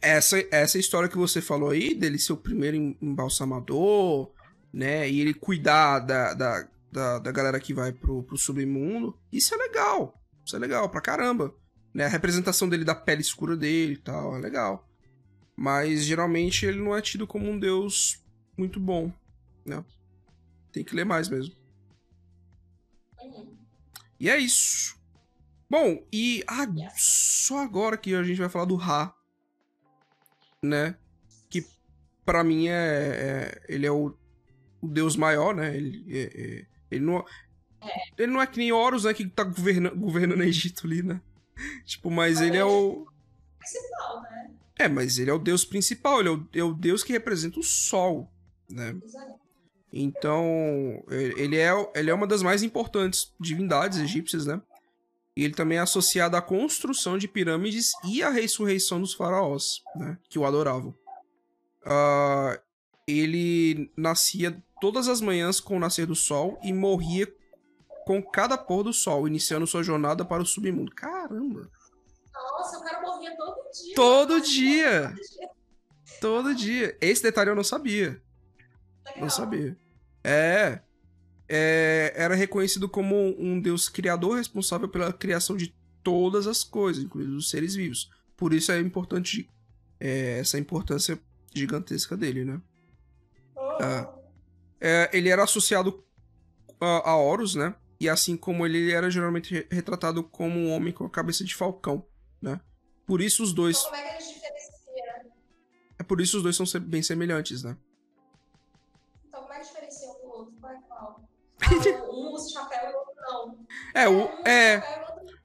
[0.00, 4.32] essa, essa história que você falou aí, dele ser o primeiro embalsamador,
[4.72, 5.08] né?
[5.08, 9.58] E ele cuidar da, da, da, da galera que vai pro, pro submundo, isso é
[9.58, 10.14] legal.
[10.44, 11.54] Isso é legal pra caramba.
[11.92, 12.04] Né?
[12.04, 14.88] A representação dele da pele escura dele e tal, é legal.
[15.56, 18.24] Mas geralmente ele não é tido como um deus
[18.56, 19.12] muito bom,
[19.64, 19.84] né?
[20.72, 21.54] Tem que ler mais mesmo.
[23.20, 23.56] Uhum.
[24.18, 24.99] E é isso.
[25.70, 29.14] Bom, e ah, só agora que a gente vai falar do Ra,
[30.60, 30.96] né?
[31.48, 31.64] Que
[32.24, 34.12] para mim é, é, ele é o,
[34.80, 35.76] o deus maior, né?
[35.76, 37.24] Ele, é, é, ele não é.
[38.18, 39.14] ele não é que nem Horus, né?
[39.14, 41.20] Que tá governando, governando Egito ali, né?
[41.84, 43.06] tipo, mas ele é o
[43.58, 44.50] principal, né?
[44.76, 47.60] É, mas ele é o deus principal, ele é o, é o deus que representa
[47.60, 48.28] o sol,
[48.68, 48.96] né?
[49.92, 54.60] Então, ele é, ele é uma das mais importantes divindades egípcias, né?
[55.40, 60.18] E ele também é associado à construção de pirâmides e à ressurreição dos faraós, né?
[60.28, 60.94] Que o adoravam.
[61.80, 62.60] Uh,
[63.08, 67.26] ele nascia todas as manhãs com o nascer do sol e morria
[68.04, 70.94] com cada pôr do sol, iniciando sua jornada para o submundo.
[70.94, 71.70] Caramba!
[72.34, 73.94] Nossa, o cara morria todo dia.
[73.94, 75.14] Todo dia!
[76.20, 76.98] Todo dia.
[77.00, 78.22] Esse detalhe eu não sabia.
[79.06, 79.22] Legal.
[79.22, 79.74] Não sabia.
[80.22, 80.80] É
[81.52, 87.36] é, era reconhecido como um deus criador responsável pela criação de todas as coisas, incluindo
[87.36, 88.08] os seres vivos.
[88.36, 89.50] Por isso é importante
[89.98, 91.20] é, essa importância
[91.52, 92.62] gigantesca dele, né?
[93.80, 94.14] Ah,
[94.80, 96.04] é, ele era associado
[96.80, 97.74] a, a, Horus, né?
[97.98, 102.06] E assim como ele era geralmente retratado como um homem com a cabeça de falcão,
[102.40, 102.60] né?
[103.04, 103.78] Por isso os dois.
[103.78, 105.32] Como é que eles diferenciam?
[105.98, 107.76] É por isso os dois são bem semelhantes, né?
[111.74, 113.66] Um usa chapéu e o outro não.
[113.94, 114.28] É, o.
[114.46, 114.82] É.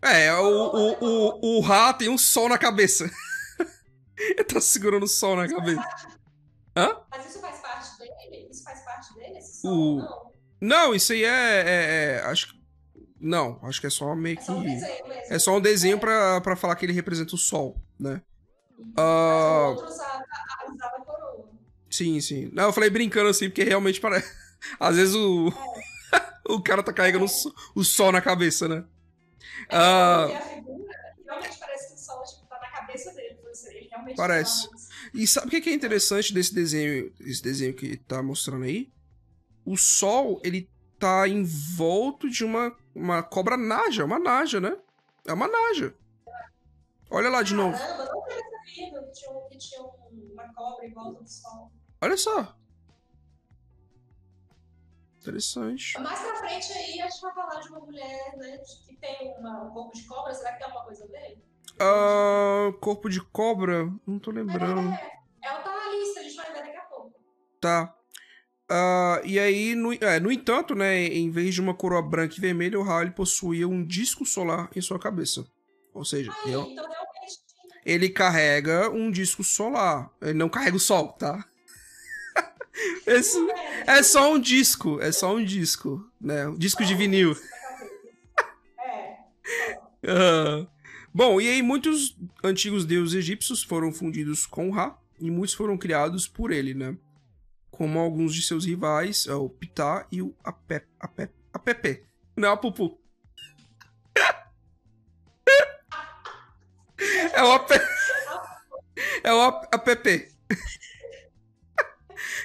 [0.01, 3.09] É, o, o, o, o Ra tem um sol na cabeça.
[4.17, 5.83] Ele tá segurando o sol na cabeça.
[6.77, 7.01] Hã?
[7.09, 8.47] Mas isso faz parte dele?
[8.51, 9.71] Isso faz parte dele, esse sol?
[9.71, 9.97] O...
[9.97, 10.35] Não.
[10.61, 12.65] Não, isso aí é, é, é, Acho que.
[13.19, 14.43] Não, acho que é só meio que.
[14.43, 15.33] É só um desenho mesmo.
[15.33, 18.21] É só um desenho pra, pra falar que ele representa o sol, né?
[18.77, 19.01] Uh...
[19.01, 20.23] o outro usava,
[20.71, 21.49] usava coroa.
[21.89, 22.49] Sim, sim.
[22.53, 24.31] Não, eu falei brincando assim, porque realmente parece.
[24.79, 25.51] Às vezes o.
[26.47, 27.25] O cara tá carregando
[27.75, 28.86] o sol na cabeça, né?
[29.69, 30.36] É, uh...
[30.36, 30.93] a figura,
[31.25, 33.36] realmente parece que o sol tipo, tá na cabeça dele.
[33.67, 34.69] Ele realmente parece.
[34.69, 34.77] Tá
[35.13, 38.91] e sabe o que é interessante desse desenho, esse desenho que tá mostrando aí?
[39.65, 44.77] O sol, ele tá envolto de uma, uma cobra naja, uma naja, né?
[45.25, 45.95] É uma naja.
[47.10, 47.84] Olha lá de Caramba, novo.
[48.91, 51.71] Não tinha que tinha uma cobra em volta do sol.
[52.01, 52.55] Olha só.
[55.25, 55.99] Interessante.
[55.99, 58.57] Mais pra frente aí, a gente vai falar de uma mulher, né,
[58.88, 60.33] que tem uma, um corpo de cobra.
[60.33, 61.43] Será que tem alguma coisa dele?
[61.79, 63.91] Ah, corpo de cobra?
[64.05, 64.91] Não tô lembrando.
[64.93, 65.11] É,
[65.43, 67.13] ela tá na lista, a gente vai ver daqui a pouco.
[67.59, 67.95] Tá.
[68.71, 72.41] Uh, e aí, no, é, no entanto, né, em vez de uma coroa branca e
[72.41, 75.45] vermelha, o Hal possuía um disco solar em sua cabeça.
[75.93, 76.85] Ou seja, aí, eu, então
[77.85, 80.09] ele carrega um disco solar.
[80.21, 81.45] Ele não carrega o sol, tá?
[83.05, 83.38] Esse
[83.88, 86.47] é só um disco, é só um disco, né?
[86.47, 87.35] Um disco de vinil.
[90.07, 90.67] Uh,
[91.11, 96.27] bom, e aí muitos antigos deuses egípcios foram fundidos com Ra e muitos foram criados
[96.27, 96.95] por ele, né?
[97.71, 102.03] Como alguns de seus rivais, é o Ptah e o Apep, Apep, Apepe.
[102.38, 102.99] Não, Apupu.
[107.33, 107.85] é o Apepe.
[109.23, 110.29] É o Apepe.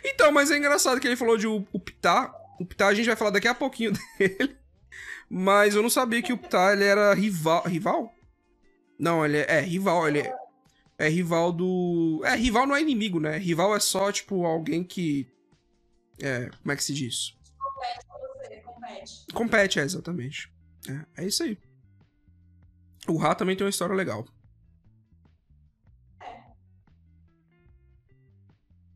[0.05, 2.35] Então, mas é engraçado que ele falou de o, o Ptah.
[2.59, 4.57] O Ptah a gente vai falar daqui a pouquinho dele.
[5.29, 7.63] Mas eu não sabia que o Ptah ele era rival.
[7.65, 8.15] Rival?
[8.99, 10.07] Não, ele é, é rival.
[10.09, 10.35] Ele é,
[10.99, 12.21] É rival do.
[12.25, 13.39] É, rival não é inimigo, né?
[13.39, 15.27] Rival é só, tipo, alguém que.
[16.21, 17.35] É, como é que se diz?
[17.59, 19.27] Compete com você, compete.
[19.33, 20.53] Compete, é, exatamente.
[21.17, 21.57] É, é isso aí.
[23.09, 24.27] O Ra também tem uma história legal.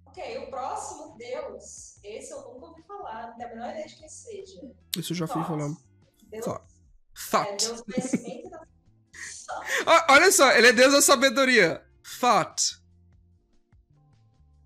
[0.07, 0.74] Ok, o próximo
[1.64, 4.61] deus, esse eu nunca ouvi falar, não tenho a menor ideia de quem seja.
[4.96, 5.77] Isso eu já fui falando.
[6.29, 6.44] Deus,
[7.31, 7.64] Thought.
[7.64, 8.66] é, deus conhecimento da...
[9.87, 11.85] Ó, Olha só, ele é Deus da sabedoria.
[12.20, 12.81] Thought.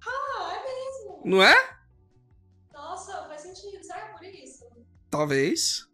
[0.07, 1.23] Ah, é mesmo?
[1.25, 1.79] Não é?
[2.73, 3.83] Nossa, faz sentido.
[3.83, 4.65] Será que é por isso?
[5.11, 5.89] Talvez.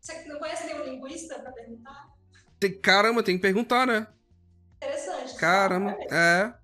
[0.00, 2.08] Você não conhece nenhum linguista pra perguntar?
[2.58, 4.06] Tem, caramba, tem que perguntar, né?
[4.76, 5.36] Interessante.
[5.36, 6.14] Caramba, é.
[6.14, 6.54] É,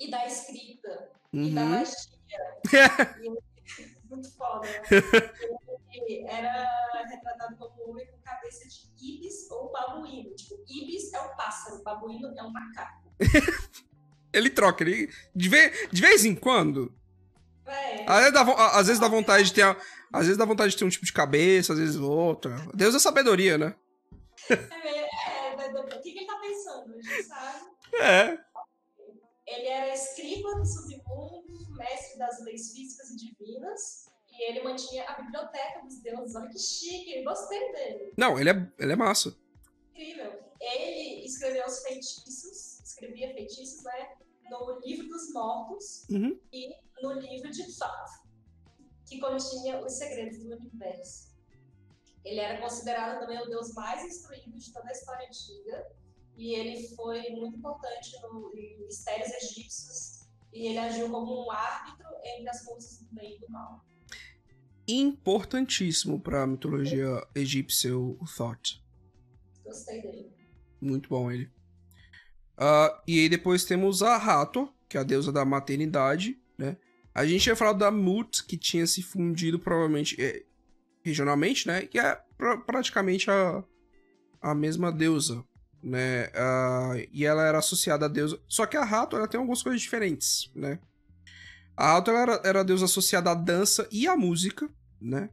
[0.00, 1.10] E da escrita.
[1.32, 1.68] E da Uhum.
[1.68, 1.94] magia.
[4.08, 4.66] Muito foda.
[4.66, 4.72] né?
[5.92, 10.34] Ele era retratado como homem com cabeça de ibis ou babuíno.
[10.34, 13.12] Tipo, ibis é um pássaro, babuíno é um macaco.
[14.32, 15.08] Ele troca, ele.
[15.34, 16.92] De, ve- de vez em quando.
[17.64, 18.42] Véi, Às vezes, dá,
[18.78, 19.64] às vezes dá vontade de ter.
[20.12, 22.56] Às vezes dá vontade de ter um tipo de cabeça, às vezes outra.
[22.74, 23.74] Deus é sabedoria, né?
[24.48, 26.94] é, é, é, o que, que ele tá pensando?
[26.94, 27.70] A gente sabe.
[28.00, 28.38] É.
[29.50, 34.08] Ele era escriba do submundo, mestre das leis físicas e divinas.
[34.32, 36.34] E ele mantinha a biblioteca dos deuses.
[36.36, 38.12] Olha que chique, gostei dele.
[38.16, 39.36] Não, ele é, ele é massa.
[39.90, 40.40] Incrível.
[40.60, 44.16] Ele escreveu os feitiços, escrevia feitiços, né?
[44.50, 46.38] No livro dos mortos Uhum.
[46.52, 48.24] e no livro de Thoth,
[49.06, 51.30] que continha os segredos do universo.
[52.24, 55.86] Ele era considerado também o deus mais instruído de toda a história antiga.
[56.40, 60.26] E ele foi muito importante no, em mistérios egípcios.
[60.54, 63.84] E ele agiu como um árbitro entre as forças do bem e do mal.
[64.88, 68.82] Importantíssimo pra mitologia egípcia, o Thought.
[69.64, 70.32] Gostei dele.
[70.80, 71.50] Muito bom ele.
[72.56, 76.78] Ah, e aí depois temos a Hathor, que é a deusa da maternidade, né?
[77.14, 80.42] A gente tinha falado da Mut, que tinha se fundido provavelmente é,
[81.04, 81.82] regionalmente, né?
[81.86, 83.62] Que é pra- praticamente a,
[84.40, 85.44] a mesma deusa,
[85.82, 86.30] né?
[86.34, 88.40] Ah, e ela era associada à deusa...
[88.48, 90.78] Só que a Hathor, ela tem algumas coisas diferentes, né?
[91.76, 94.68] A Hathor era, era a deusa associada à dança e à música,
[95.00, 95.30] né?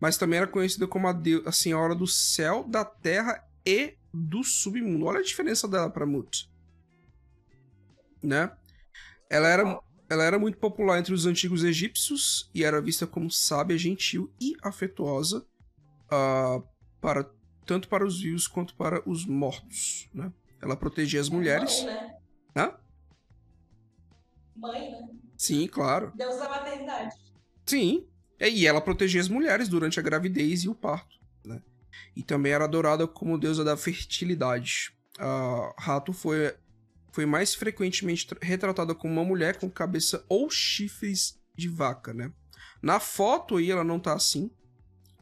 [0.00, 4.42] Mas também era conhecida como a, deu- a senhora do céu, da terra e do
[4.42, 5.06] submundo.
[5.06, 6.48] Olha a diferença dela pra Mut.
[8.22, 8.50] Né?
[9.28, 13.76] Ela era, ela era muito popular entre os antigos egípcios e era vista como sábia,
[13.78, 15.44] gentil e afetuosa
[16.10, 16.62] ah,
[17.00, 17.30] para
[17.70, 20.32] tanto para os vivos quanto para os mortos, né?
[20.60, 21.84] Ela protegia as mulheres.
[21.84, 22.14] Mãe, né?
[22.56, 22.74] Hã?
[24.56, 25.08] Mãe, né?
[25.36, 26.12] Sim, claro.
[26.16, 27.14] Deus da maternidade.
[27.64, 28.08] Sim.
[28.40, 31.62] E ela protegia as mulheres durante a gravidez e o parto, né?
[32.16, 34.90] E também era adorada como deusa da fertilidade.
[35.16, 36.52] A Rato foi,
[37.12, 42.32] foi mais frequentemente tra- retratada como uma mulher com cabeça ou chifres de vaca, né?
[42.82, 44.50] Na foto aí ela não tá assim,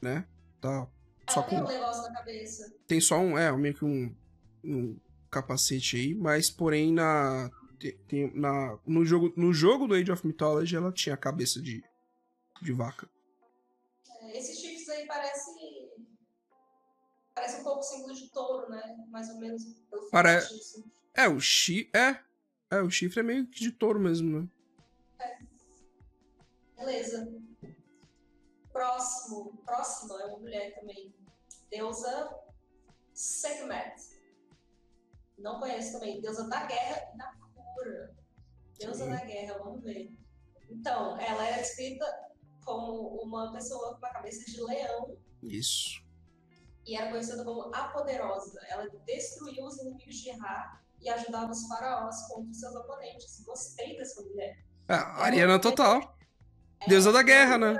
[0.00, 0.24] né?
[0.62, 0.88] Tá
[1.28, 2.74] só Ela tem com um negócio na cabeça.
[2.86, 4.14] tem só um, é, meio que um,
[4.64, 4.98] um
[5.30, 7.50] capacete aí, mas porém na,
[8.08, 11.82] tem- na no jogo no jogo do Age of Mythology ela tinha a cabeça de,
[12.62, 13.08] de vaca.
[14.22, 15.50] É, Esses chifres aí parece.
[17.34, 18.82] Parece um pouco símbolo de touro, né?
[19.10, 20.84] Mais ou menos pelo Pare- formato, assim.
[21.14, 22.18] É, o chifre é,
[22.70, 24.48] é, o chifre é meio que de touro mesmo, né?
[26.76, 27.28] Beleza.
[28.78, 29.60] Próximo.
[29.64, 31.12] Próxima é uma mulher também.
[31.68, 32.32] Deusa
[33.12, 33.96] Sekhmet.
[35.36, 36.20] Não conheço também.
[36.20, 38.14] Deusa da guerra e da cura.
[38.78, 39.10] Deusa Sim.
[39.10, 40.16] da guerra, vamos ver.
[40.70, 42.06] Então, ela era descrita
[42.64, 46.00] como uma pessoa com uma cabeça de leão Isso.
[46.86, 48.60] e era conhecida como a Poderosa.
[48.68, 53.42] Ela destruiu os inimigos de Ra e ajudava os faraós contra os seus oponentes.
[53.44, 54.56] Gostei dessa mulher.
[54.86, 56.16] É, Ariana total.
[56.86, 57.76] Deusa da guerra, né?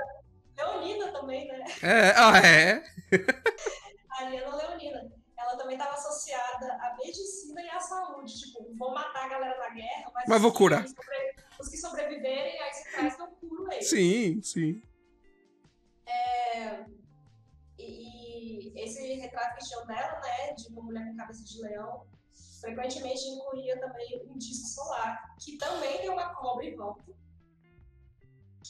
[0.65, 1.63] Leonina também, né?
[1.81, 2.83] É, ah, é.
[4.09, 5.11] A Leonina.
[5.37, 8.37] Ela também estava associada à medicina e à saúde.
[8.39, 10.85] Tipo, vou matar a galera na guerra, mas, Mas vou curar.
[11.59, 13.89] Os que sobreviverem, aí você traz que eu curo eles.
[13.89, 14.81] Sim, sim.
[17.77, 22.05] E, e esse retrato que tinham dela, né, de uma mulher com cabeça de leão,
[22.59, 27.03] frequentemente incluía também um disco solar, que também tem uma cobra em volta,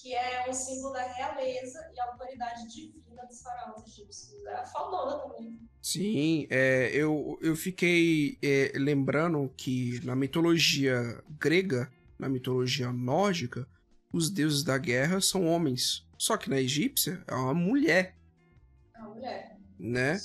[0.01, 4.45] que é um símbolo da realeza e autoridade divina dos faraós egípcios.
[4.45, 5.59] É fodona também.
[5.81, 13.67] Sim, é, eu, eu fiquei é, lembrando que na mitologia grega, na mitologia nórdica,
[14.11, 16.05] os deuses da guerra são homens.
[16.17, 18.15] Só que na egípcia é uma mulher,
[18.95, 19.57] É uma mulher.
[19.79, 20.19] né?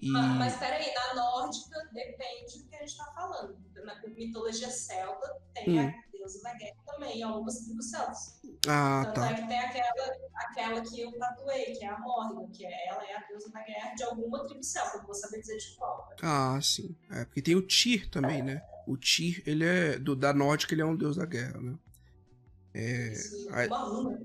[0.00, 0.10] E...
[0.16, 3.56] Ah, mas peraí, na nórdica depende do que a gente tá falando.
[3.84, 5.88] Na mitologia celta tem Hum.
[5.88, 5.92] a
[6.26, 8.40] deusa da guerra também, algumas tribos celtas.
[8.68, 9.30] Ah, Tanto tá.
[9.30, 13.04] é que tem aquela, aquela que eu tatuei, que é a Morrigan, que é, ela
[13.08, 16.08] é a deusa da guerra de alguma tribo celta, não vou saber dizer de qual.
[16.10, 16.16] né?
[16.22, 16.96] Ah, sim.
[17.10, 18.62] É, porque tem o Tyr também, né?
[18.86, 19.98] O Tyr, ele é.
[19.98, 21.74] Do, da Nórdica, ele é um deus da guerra, né?
[22.74, 24.20] Isso, aí- uma runa.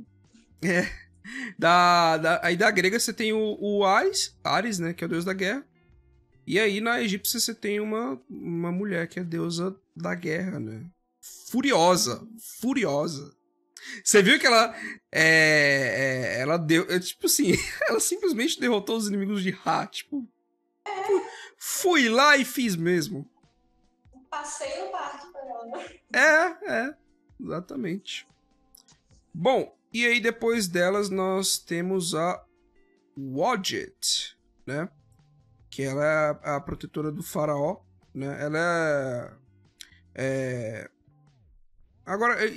[1.57, 4.91] Da, da, aí da grega você tem o, o Ares, Ares, né?
[4.93, 5.63] Que é o deus da guerra.
[6.47, 10.83] E aí na egípcia você tem uma, uma mulher que é deusa da guerra, né?
[11.49, 12.27] Furiosa.
[12.59, 13.35] Furiosa.
[14.03, 14.75] Você viu que ela.
[15.11, 16.85] É, é, ela deu.
[16.89, 17.51] É, tipo assim,
[17.87, 19.85] ela simplesmente derrotou os inimigos de Ra.
[19.87, 20.27] Tipo.
[20.85, 21.25] fu-
[21.57, 23.29] Fui lá e fiz mesmo.
[24.29, 25.85] Passei no parque pra ela.
[26.13, 26.95] É, é,
[27.39, 28.27] exatamente.
[29.33, 32.43] Bom, e aí depois delas nós temos a
[33.17, 34.89] Wadjet, né?
[35.69, 37.81] Que ela é a, a protetora do faraó,
[38.13, 38.37] né?
[38.41, 39.33] Ela é...
[40.15, 40.89] é...
[42.11, 42.51] Agora, é,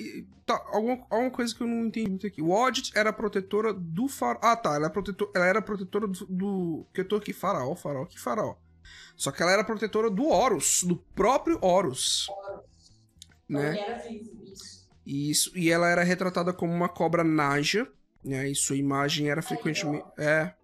[0.45, 2.43] tá, alguma, alguma coisa que eu não entendi muito aqui.
[2.43, 4.40] Wadjet era a protetora do faraó...
[4.43, 6.87] Ah, tá, ela, é protetor, ela era protetora do, do...
[6.93, 8.57] Que eu tô aqui, faraó, faraó, que faraó.
[9.17, 12.27] Só que ela era protetora do Horus, do próprio Horus,
[13.49, 13.79] né?
[13.79, 14.85] Era vivo, isso.
[15.07, 17.87] Isso, e ela era retratada como uma cobra naja,
[18.25, 18.49] né?
[18.49, 20.05] E sua imagem era frequentemente.
[20.19, 20.55] É.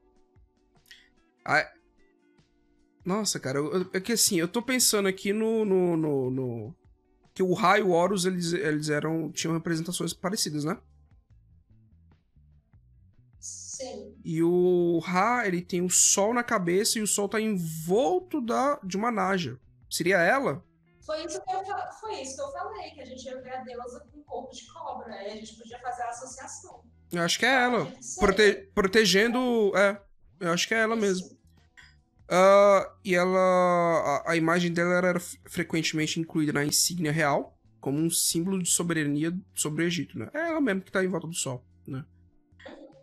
[3.04, 5.64] Nossa, cara, eu- é que assim, eu tô pensando aqui no.
[5.64, 6.74] no, no, no-
[7.40, 9.32] Que o Ra e o Horus, eles, eles eram.
[9.32, 10.76] tinham representações parecidas, né?
[13.38, 14.14] Sim.
[14.22, 18.78] E o Ra, ele tem o sol na cabeça e o sol tá envolto da,
[18.84, 19.58] de uma naja.
[19.88, 20.62] Seria ela?
[21.00, 21.64] Foi isso, que eu,
[21.98, 24.66] foi isso que eu falei, que a gente ia ver a deusa com corpo de
[24.70, 25.10] cobra.
[25.14, 26.84] Aí a gente podia fazer a associação.
[27.10, 27.86] Eu acho que é ela.
[27.86, 28.20] Que seja.
[28.20, 29.72] Prote- protegendo.
[29.74, 29.98] É,
[30.40, 31.39] eu acho que é ela mesmo.
[32.30, 34.22] Ah, e ela.
[34.24, 39.36] A, a imagem dela era frequentemente incluída na insígnia real, como um símbolo de soberania
[39.52, 40.30] sobre o Egito, né?
[40.32, 42.04] É ela mesmo que tá em volta do sol, né?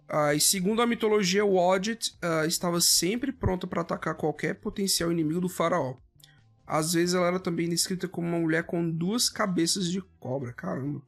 [0.08, 5.42] Ah, e segundo a mitologia, Wadjet ah, estava sempre pronta para atacar qualquer potencial inimigo
[5.42, 5.98] do faraó.
[6.66, 11.02] Às vezes ela era também descrita como uma mulher com duas cabeças de cobra, caramba.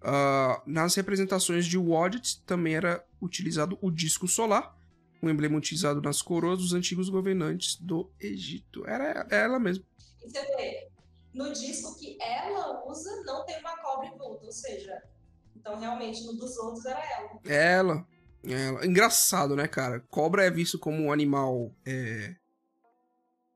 [0.00, 4.75] Ah, nas representações de Wadjet também era utilizado o disco solar,
[5.22, 8.86] um emblema utilizado nas coroas dos antigos governantes do Egito.
[8.86, 9.84] Era ela mesmo.
[10.24, 10.88] E você vê,
[11.32, 15.02] no disco que ela usa, não tem uma cobra em volta, ou seja,
[15.54, 17.40] então realmente no dos outros era ela.
[17.44, 18.08] Ela.
[18.44, 18.86] ela.
[18.86, 20.00] Engraçado, né, cara?
[20.08, 22.36] Cobra é visto como um animal é,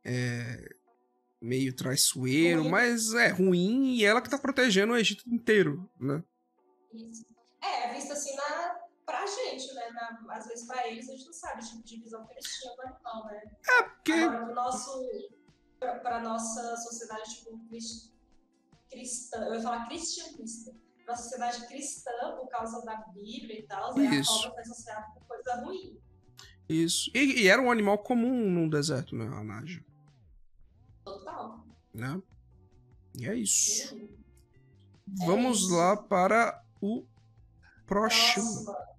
[0.05, 0.75] é,
[1.41, 2.71] meio traiçoeiro, Ruim.
[2.71, 6.23] mas é ruim e ela que tá protegendo o Egito inteiro, né?
[6.93, 7.25] Isso.
[7.63, 8.80] É, é visto assim na,
[9.11, 9.91] pra gente, né?
[9.91, 12.47] Na- às vezes pra eles a gente não sabe o tipo de visão que eles
[12.59, 13.43] tinham do animal, né?
[13.95, 15.09] Porque Agora, pro nosso,
[15.79, 18.13] pra, pra nossa sociedade, tipo, cris-
[18.89, 20.73] cristã, eu ia falar cristianista,
[21.05, 25.21] pra sociedade cristã, por causa da Bíblia e tal, né, a cobra foi associada com
[25.25, 26.01] coisa ruim.
[26.69, 27.11] isso.
[27.15, 29.27] E, e era um animal comum num deserto, né?
[29.27, 29.85] A Naja,
[31.05, 31.65] Total.
[31.93, 32.23] né?
[33.19, 33.95] E é isso.
[33.95, 34.17] Uhum.
[35.27, 35.75] Vamos isso.
[35.77, 37.05] lá para o
[37.87, 38.65] próximo.
[38.65, 38.91] Próxima.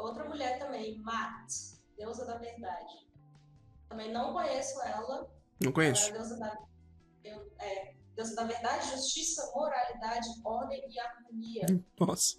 [0.00, 1.46] Outra mulher também, Mat,
[1.96, 3.08] deusa da verdade.
[3.88, 5.30] Também não conheço ela.
[5.62, 6.08] Não conheço.
[6.10, 6.58] Ela é deusa da,
[7.24, 11.66] eu- é, deusa da verdade, justiça, moralidade, ordem e harmonia.
[11.98, 12.38] Nossa.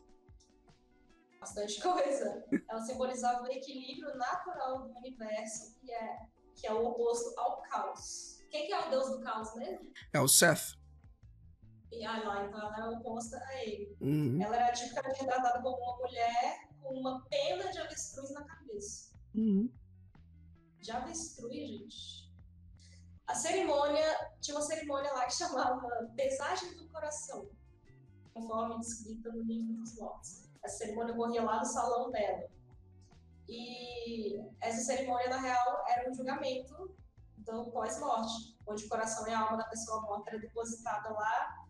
[1.39, 2.45] Bastante coisa.
[2.69, 6.17] Ela simbolizava o equilíbrio natural do universo, que é,
[6.55, 8.39] que é o oposto ao caos.
[8.49, 9.91] Quem que é o deus do caos mesmo?
[10.13, 10.77] É o Seth.
[11.91, 13.95] E, ah, lá, então ela é oposta a ele.
[13.99, 14.41] Uhum.
[14.41, 19.13] Ela era tipicamente retratada como uma mulher com uma pena de avestruz na cabeça.
[19.35, 19.71] Uhum.
[20.79, 22.31] De avestruz, gente.
[23.27, 24.03] A cerimônia,
[24.41, 27.49] tinha uma cerimônia lá que chamava Pesagem do Coração,
[28.33, 30.49] conforme descrita no livro dos mortos.
[30.63, 32.49] Essa cerimônia ocorria lá no salão dela.
[33.47, 36.95] E essa cerimônia, na real, era um julgamento
[37.37, 41.65] do pós-morte, onde o coração e a alma da pessoa morta era depositada lá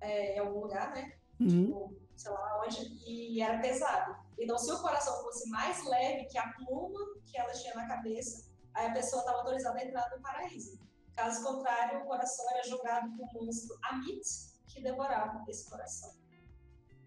[0.00, 1.12] é, em algum lugar, né?
[1.40, 1.48] Uhum.
[1.48, 4.16] tipo, sei lá onde, e era pesado.
[4.38, 8.50] Então, se o coração fosse mais leve que a pluma que ela tinha na cabeça,
[8.74, 10.78] aí a pessoa estava autorizada a entrar no paraíso.
[11.14, 14.22] Caso contrário, o coração era jogado para o monstro Amit,
[14.66, 16.14] que devorava esse coração.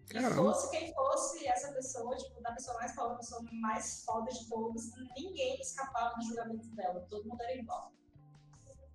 [0.08, 0.36] E Caramba.
[0.36, 4.48] fosse quem fosse essa pessoa, tipo, da pessoa mais pobre, a pessoa mais foda de
[4.48, 7.04] todos, ninguém escapava do julgamento dela.
[7.10, 7.92] Todo mundo era igual.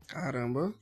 [0.08, 0.74] Caramba.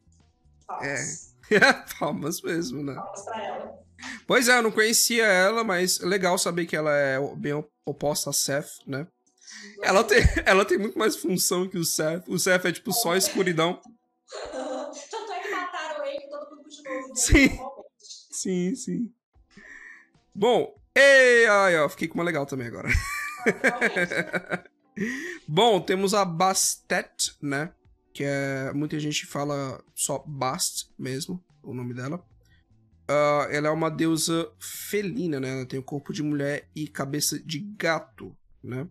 [0.69, 1.35] Palmas.
[1.99, 2.93] Palmas mesmo, né?
[2.93, 3.79] Palmas pra ela.
[4.27, 7.53] Pois é, eu não conhecia ela, mas é legal saber que ela é bem
[7.85, 9.07] oposta a Seth, né?
[9.81, 12.23] Ela tem, ela tem muito mais função que o Seth.
[12.27, 13.81] O Seth é tipo só escuridão.
[14.31, 17.15] Tanto é que mataram ele e todo mundo continuou.
[17.15, 17.59] Sim.
[18.31, 19.13] Sim, sim.
[20.33, 22.87] Bom, ei, ai, ó, fiquei com uma legal também agora.
[25.47, 27.73] Bom, temos a Bastet, né?
[28.13, 28.71] Que é.
[28.73, 32.23] Muita gente fala só Bast mesmo, o nome dela.
[33.09, 35.49] Uh, ela é uma deusa felina, né?
[35.49, 38.87] Ela tem o corpo de mulher e cabeça de gato, né?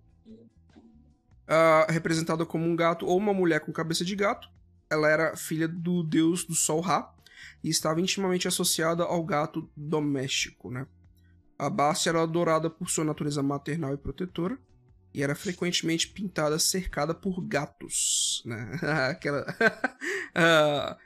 [1.47, 4.49] Uh, representada como um gato ou uma mulher com cabeça de gato.
[4.91, 7.15] Ela era filha do deus do sol Ra
[7.63, 10.87] e estava intimamente associada ao gato doméstico, né?
[11.59, 14.59] A Bast era adorada por sua natureza maternal e protetora
[15.13, 18.79] e era frequentemente pintada cercada por gatos, né?
[19.11, 19.45] Aquela.
[20.35, 20.97] a,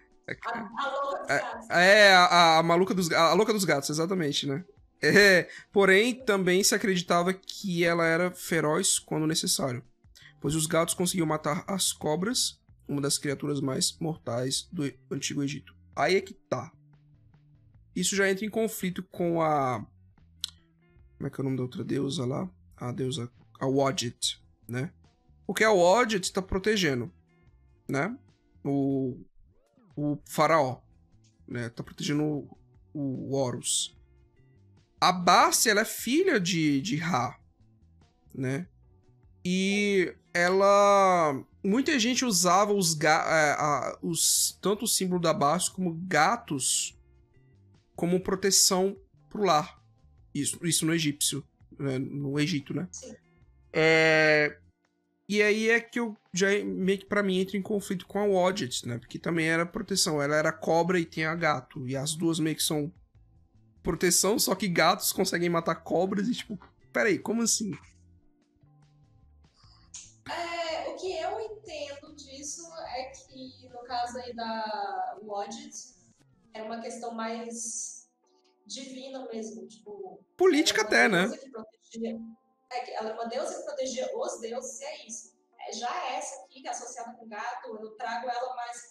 [1.68, 1.80] a.
[1.80, 4.64] É, a, a, maluca dos, a louca dos gatos, exatamente, né?
[5.02, 9.82] É, porém, também se acreditava que ela era feroz quando necessário,
[10.40, 15.74] pois os gatos conseguiam matar as cobras, uma das criaturas mais mortais do Antigo Egito.
[15.96, 16.70] Aí é que tá.
[17.94, 19.84] Isso já entra em conflito com a.
[21.16, 22.48] Como é que é o nome da outra deusa lá?
[22.76, 23.30] A deusa
[23.62, 24.92] a Wadjet, né?
[25.46, 27.12] Porque a Wadjet está protegendo,
[27.88, 28.18] né?
[28.64, 29.20] O,
[29.96, 30.80] o faraó,
[31.46, 31.68] né?
[31.68, 32.58] Tá protegendo o,
[32.92, 33.96] o Horus.
[35.00, 37.38] A Bassi, ela é filha de, de Ra,
[38.34, 38.66] né?
[39.44, 41.40] E ela...
[41.62, 46.98] Muita gente usava os, ga, é, os tanto o símbolo da Bassi como gatos
[47.94, 48.96] como proteção
[49.30, 49.80] pro lar.
[50.34, 51.46] Isso, isso no egípcio,
[51.78, 51.98] né?
[52.00, 52.88] no Egito, né?
[52.90, 53.14] Sim.
[53.72, 54.58] É...
[55.28, 58.24] E aí é que eu já meio que pra mim entra em conflito com a
[58.24, 58.98] Wadget, né?
[58.98, 60.20] Porque também era proteção.
[60.20, 61.86] Ela era cobra e tinha gato.
[61.88, 62.92] E as duas meio que são
[63.82, 66.58] proteção, só que gatos conseguem matar cobras e tipo,
[66.92, 67.72] peraí, como assim?
[70.30, 72.62] É, o que eu entendo disso
[72.96, 75.94] é que no caso aí da Wadget
[76.54, 78.08] era uma questão mais
[78.66, 80.24] divina mesmo, tipo.
[80.36, 81.28] Política até, né?
[82.72, 85.32] É, ela é uma deusa que protegia os deuses, e é isso.
[85.60, 88.90] É, já essa aqui, que é associada com gato, eu trago ela mais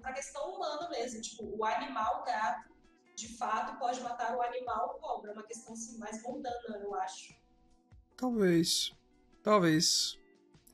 [0.00, 1.20] para a questão humana mesmo.
[1.20, 2.74] Tipo, o animal gato,
[3.16, 5.30] de fato, pode matar o animal cobra.
[5.30, 7.34] É uma questão assim, mais mundana, eu acho.
[8.16, 8.92] Talvez.
[9.42, 10.18] Talvez.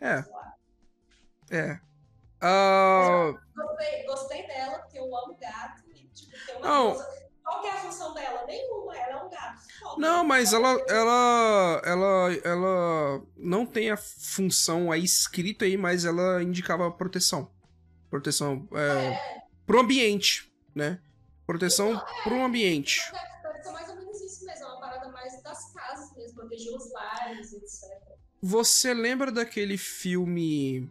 [0.00, 0.24] É.
[1.50, 1.80] É.
[2.42, 3.38] Uh...
[3.54, 5.84] Gostei, gostei dela, porque eu amo gato.
[5.90, 6.92] E, tipo, tem uma Não.
[6.92, 8.46] deusa qual é a função dela?
[8.46, 9.60] Nenhuma, ela é um gato.
[9.98, 16.42] Não, mas ela, ela, ela, ela não tem a função aí escrita aí, mas ela
[16.42, 17.50] indicava proteção.
[18.08, 19.42] Proteção é, é.
[19.66, 21.00] pro ambiente, né?
[21.44, 23.00] Proteção então, é, pro ambiente.
[23.42, 26.72] Deve ser mais ou menos isso mesmo, é uma parada mais das casas mesmo, proteger
[26.72, 27.90] os lares, etc.
[28.40, 30.88] Você lembra daquele filme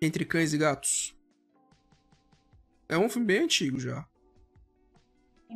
[0.00, 1.14] Entre Cães e Gatos?
[2.88, 4.06] É um filme bem antigo já.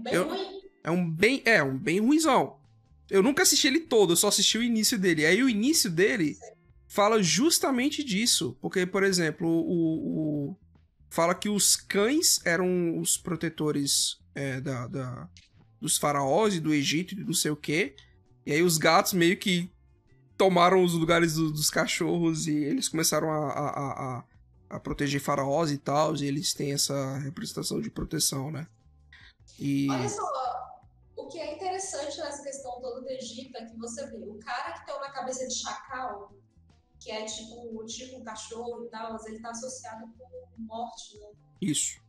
[0.03, 0.61] Bem eu, ruim.
[0.83, 1.43] É um bem.
[1.45, 2.59] É, um bem ruizão.
[3.11, 5.27] Eu nunca assisti ele todo, eu só assisti o início dele.
[5.27, 6.37] Aí o início dele
[6.87, 8.57] fala justamente disso.
[8.61, 10.51] Porque, por exemplo, o.
[10.51, 10.57] o
[11.09, 15.29] fala que os cães eram os protetores é, da, da,
[15.81, 17.97] dos faraós e do Egito e do sei o quê.
[18.47, 19.71] E aí os gatos meio que
[20.39, 24.25] tomaram os lugares do, dos cachorros e eles começaram a, a, a,
[24.71, 26.15] a proteger faraós e tal.
[26.17, 28.67] E eles têm essa representação de proteção, né?
[29.61, 29.91] E...
[29.91, 30.81] Olha só,
[31.17, 34.73] o que é interessante nessa questão toda do Egito é que você vê o cara
[34.73, 36.33] que tem uma cabeça de chacal,
[36.99, 41.29] que é tipo, tipo um cachorro e tal, mas ele está associado com morte, né?
[41.61, 42.01] Isso.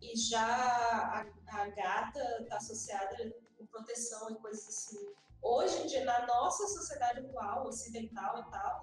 [0.00, 5.14] E já a, a gata está associada com proteção e coisas assim.
[5.40, 8.82] Hoje em dia, na nossa sociedade atual, ocidental e tal,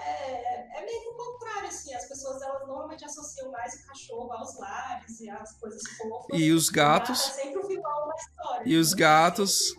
[0.00, 1.94] é, é meio o contrário, assim.
[1.94, 6.38] As pessoas, elas normalmente associam mais o cachorro aos lares e às coisas fofas.
[6.38, 7.20] E os gatos...
[7.28, 8.62] é sempre o da história.
[8.66, 9.74] E os gatos...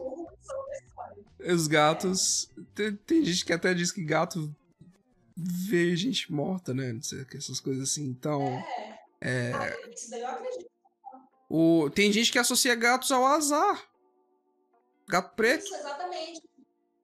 [1.39, 2.49] Os gatos...
[2.75, 4.53] Tem, tem, gente que até diz que gato
[5.35, 6.93] vê gente morta, né?
[6.93, 8.05] Não sei, essas coisas assim.
[8.05, 8.41] Então...
[9.21, 9.49] É.
[9.49, 9.53] é...
[9.53, 10.71] Ah, isso daí eu acredito.
[11.49, 11.89] O...
[11.89, 13.83] Tem gente que associa gatos ao azar.
[15.09, 15.65] Gato preto.
[15.65, 16.50] Isso, exatamente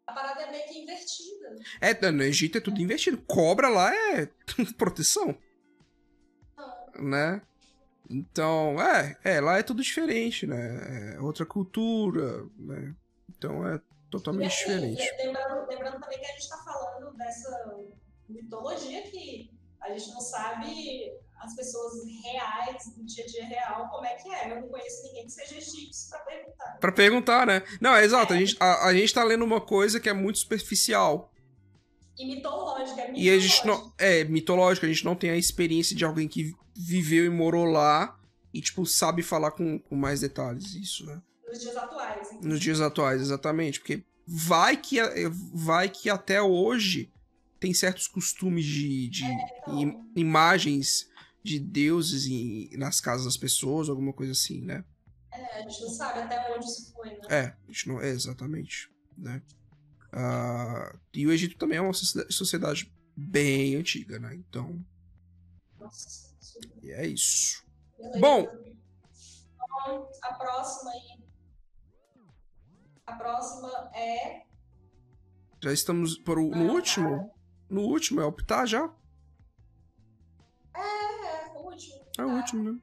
[0.07, 1.59] a parada é meio que invertida.
[1.81, 3.17] É, no Egito é tudo invertido.
[3.27, 4.29] Cobra lá é
[4.77, 5.37] proteção.
[6.57, 6.91] Ah.
[6.97, 7.41] Né?
[8.09, 11.15] Então, é, é, lá é tudo diferente, né?
[11.15, 12.95] É outra cultura, né?
[13.29, 15.15] Então é totalmente assim, diferente.
[15.17, 17.75] Lembrando, lembrando também que a gente está falando dessa
[18.29, 19.51] mitologia que
[19.81, 24.29] a gente não sabe as pessoas reais, do dia a dia real, como é que
[24.33, 24.51] é.
[24.51, 26.77] Eu não conheço ninguém que seja egípcio para perguntar.
[26.79, 27.63] Para perguntar, né?
[27.79, 28.33] Não, é exato.
[28.33, 28.37] É.
[28.37, 31.31] A, gente, a, a gente tá lendo uma coisa que é muito superficial,
[32.17, 33.75] E mitológica, é E a gente não.
[33.75, 34.03] mitológica.
[34.03, 38.19] É, mitológico, a gente não tem a experiência de alguém que viveu e morou lá
[38.53, 41.21] e, tipo, sabe falar com, com mais detalhes isso, né?
[41.47, 42.31] Nos dias atuais.
[42.31, 42.39] hein?
[42.41, 43.79] Nos dias atuais, exatamente.
[43.79, 44.97] Porque vai que,
[45.53, 47.11] vai que até hoje
[47.59, 49.79] tem certos costumes de, de então.
[49.81, 51.07] im- imagens
[51.47, 54.83] de deuses em- nas casas das pessoas, alguma coisa assim, né?
[55.31, 57.19] É, a gente não sabe até onde isso foi, né?
[57.29, 59.41] É, a gente não, é, exatamente, né?
[60.11, 64.35] Ah, e o Egito também é uma socie- sociedade bem antiga, né?
[64.35, 64.83] Então,
[65.79, 66.07] Nossa,
[66.41, 67.63] isso- é isso.
[67.97, 68.19] beleza.
[68.19, 68.41] Bom.
[68.41, 71.23] Então, a próxima aí.
[73.05, 74.43] A próxima é.
[75.63, 77.31] Já estamos por, o- no Ah, último?
[77.69, 78.93] No último, é optar já?
[80.77, 82.05] É, o último.
[82.17, 82.79] É o último, né?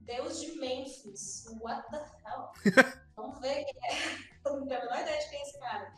[0.00, 1.46] Deus de Memphis.
[1.60, 2.52] What the hell?
[3.16, 4.28] Vamos ver quem é.
[4.44, 5.94] Não tenho a menor ideia de quem é esse cara.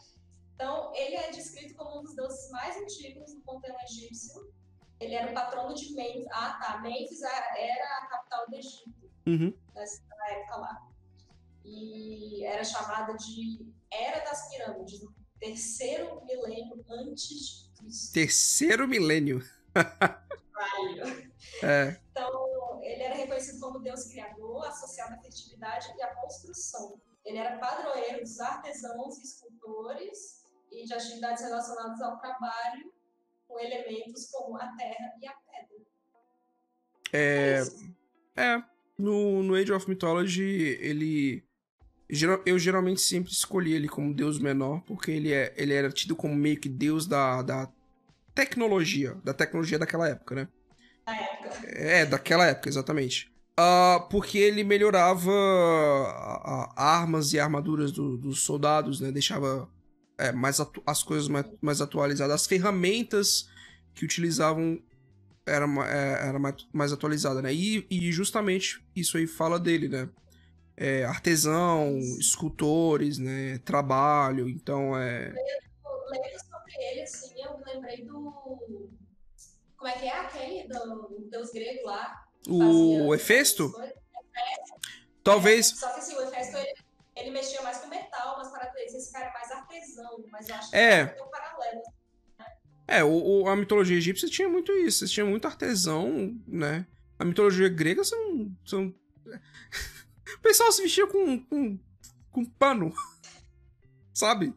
[0.54, 4.52] Então, ele é descrito como um dos deuses mais antigos do panteão egípcio.
[4.98, 6.26] Ele era o patrono de Memphis.
[6.32, 6.78] Ah, tá.
[6.80, 9.10] Memphis era a capital do Egito.
[9.26, 9.54] Uhum.
[9.74, 10.90] na época lá.
[11.64, 18.12] E era chamada de Era das Pirâmides, no terceiro milênio antes de Cristo.
[18.12, 19.42] Terceiro milênio.
[20.88, 21.32] Caralho.
[21.62, 22.00] É.
[22.10, 27.00] Então, ele era reconhecido como Deus criador, associado à fertilidade e à construção.
[27.24, 32.92] Ele era padroeiro dos artesãos e escultores e de atividades relacionadas ao trabalho
[33.46, 35.86] com elementos como a terra e a pedra.
[37.12, 37.94] É, isso.
[38.36, 38.62] é.
[38.96, 41.44] No, no Age of Mythology, ele.
[42.44, 46.34] Eu geralmente sempre escolhi ele como deus menor, porque ele, é, ele era tido como
[46.34, 47.72] meio que deus da, da
[48.34, 50.48] tecnologia, da tecnologia daquela época, né?
[51.14, 51.68] Época.
[51.68, 53.30] É, daquela época, exatamente.
[53.56, 59.10] Ah, porque ele melhorava a- a- armas e armaduras do- dos soldados, né?
[59.12, 59.68] Deixava
[60.18, 62.34] é, mais as coisas mais, mais atualizadas.
[62.34, 63.48] As ferramentas
[63.94, 64.78] que utilizavam
[65.46, 67.52] era, é, era mais, mais atualizada, né?
[67.54, 70.08] E, e justamente isso aí fala dele, né?
[70.76, 73.58] É, artesão, escultores, né?
[73.58, 75.28] Trabalho, então é...
[75.28, 78.89] lendo sobre ele, assim, eu lembrei do.
[79.80, 82.22] Como é que é aquele do deus grego lá?
[82.46, 83.64] O Hefesto?
[83.64, 83.94] essas coisas?
[85.24, 85.66] Talvez...
[85.68, 86.74] Só que assim, o Hefesto ele,
[87.16, 90.70] ele mexia mais com metal, mas para esse cara é mais artesão, mas eu acho
[90.70, 91.06] que É.
[91.06, 91.80] tem um paralelo.
[92.86, 93.10] É, o,
[93.42, 95.06] o- a mitologia egípcia tinha muito isso.
[95.08, 96.86] Tinha muito artesão, né?
[97.18, 98.54] A mitologia grega são.
[98.66, 98.94] são...
[100.36, 101.78] O pessoal se vestia com, com,
[102.30, 102.92] com pano.
[104.12, 104.54] Sabe?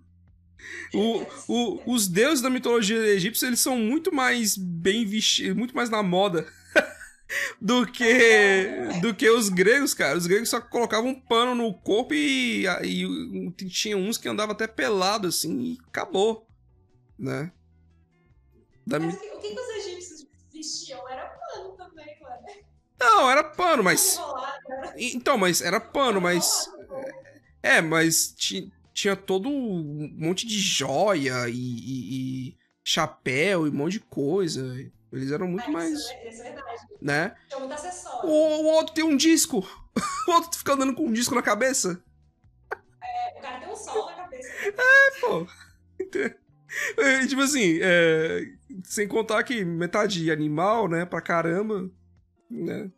[0.93, 5.89] O, o- os deuses da mitologia egípcia, eles são muito mais bem vestidos, muito mais
[5.89, 6.45] na moda
[7.61, 10.17] do que do que os gregos, cara.
[10.17, 14.67] Os gregos só colocavam um pano no corpo e, e tinha uns que andavam até
[14.67, 16.47] pelado assim e acabou,
[17.17, 17.51] né?
[18.85, 21.07] Da Mas o que, que os egípcios vestiam?
[21.09, 22.35] Era pano também, mano.
[22.99, 24.19] Não, era pano, mas.
[24.97, 26.67] Então, mas era pano, mas.
[26.67, 27.13] enrolado.
[27.61, 28.33] É, mas
[28.93, 34.75] tinha todo um monte de joia e, e- e chapéu e um monte de coisa.
[35.11, 35.91] Eles eram muito Ah, mais.
[35.99, 36.81] Isso, é, isso é verdade.
[37.01, 37.35] né?
[37.47, 38.29] Tinha muito acessório.
[38.29, 39.65] O, o outro tem um disco.
[40.27, 42.01] O outro fica andando com um disco na cabeça.
[43.37, 44.49] O cara tem um sol na cabeça.
[45.19, 45.47] Pô.
[46.97, 48.41] É, tipo assim, é,
[48.85, 51.05] sem contar que metade animal, né?
[51.05, 51.91] Pra caramba.
[52.49, 52.89] Né?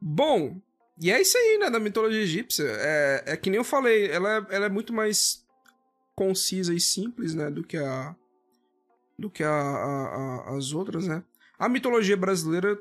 [0.00, 0.60] Bom,
[1.00, 1.70] e é isso aí, né?
[1.70, 2.64] Da mitologia egípcia.
[2.66, 5.44] É, é que nem eu falei, ela é, ela é muito mais
[6.16, 7.50] concisa e simples, né?
[7.50, 8.14] Do que a.
[9.18, 10.08] Do que a, a-
[10.52, 11.22] a- as outras, né?
[11.58, 12.76] A mitologia brasileira,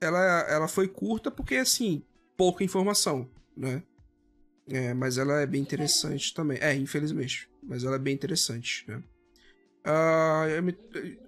[0.00, 2.04] ela, ela foi curta porque, assim,
[2.36, 3.82] pouca informação, né?
[4.68, 6.58] É, mas ela é bem interessante também.
[6.60, 7.50] É, infelizmente.
[7.62, 9.02] Mas ela é bem interessante, né?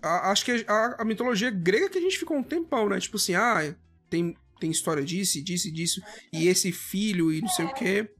[0.00, 3.00] A- acho que a, a mitologia grega que a gente ficou um tempão, né?
[3.00, 3.74] Tipo assim, ah,
[4.08, 6.00] tem, tem história disso, disso e disso,
[6.32, 8.14] e esse filho e não sei o quê.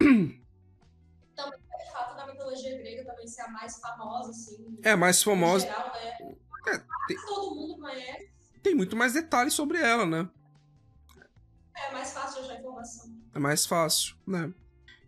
[0.00, 4.78] O fato da mitologia grega também ser a mais famosa, assim.
[4.82, 5.66] É, mais famosa.
[5.66, 6.36] Geral, né?
[6.68, 8.32] É, tem, todo mundo conhece.
[8.62, 10.30] tem muito mais detalhes sobre ela, né?
[11.76, 13.14] É mais fácil de achar informação.
[13.34, 14.54] É mais fácil, né?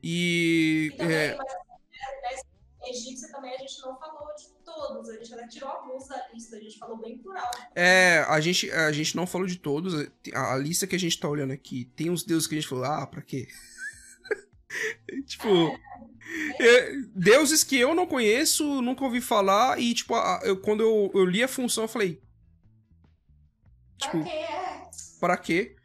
[0.03, 0.91] E.
[0.93, 2.43] E também, é, mas, né,
[2.83, 6.29] né, egípcia também a gente não falou de todos, a gente até tirou alguns da
[6.33, 7.59] lista, a gente falou bem alto.
[7.75, 9.95] É, a gente, a gente não falou de todos.
[10.33, 12.85] A, lista que a gente tá olhando aqui tem uns deuses que a gente falou,
[12.85, 13.49] ah, pra quê?
[15.27, 15.49] tipo.
[16.61, 21.25] é, deuses que eu não conheço, nunca ouvi falar, e, tipo, eu, quando eu, eu
[21.25, 22.21] li a função, eu falei,
[23.99, 24.31] tipo, Pra quê?
[24.31, 24.65] É
[25.25, 25.77] pra quê?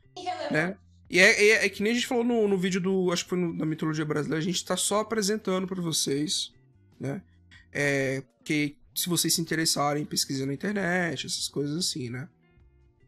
[0.52, 0.78] Né?
[1.10, 3.12] E é, é- é que nem a gente falou no, no vídeo do.
[3.12, 6.54] Acho que foi no, da mitologia brasileira, a gente tá só apresentando pra vocês,
[7.00, 7.22] né?
[7.72, 12.28] É, que se vocês se interessarem, pesquisem na internet, essas coisas assim, né?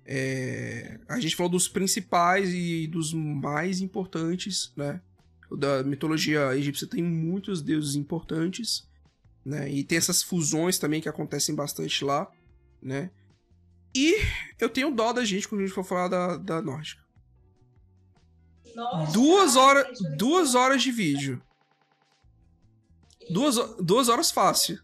[0.06, 5.02] É, a gente falou dos principais e dos mais importantes, né?
[5.52, 8.88] Da mitologia egípcia tem muitos deuses importantes,
[9.44, 9.70] né?
[9.70, 12.30] E tem essas fusões também que acontecem bastante lá,
[12.82, 13.12] né?
[13.94, 14.16] E
[14.60, 17.02] eu tenho dó da gente quando a gente for falar da, da nórdica.
[18.74, 21.42] Nossa, Duas horas, duas horas de vídeo.
[23.30, 24.80] Duas, duas horas fácil.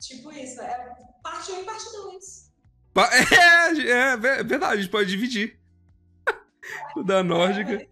[0.00, 2.52] Tipo isso, é parte 1 e parte 2.
[2.92, 5.58] Pa- É, é ver- verdade, a gente pode dividir.
[6.96, 7.86] o da nórdica.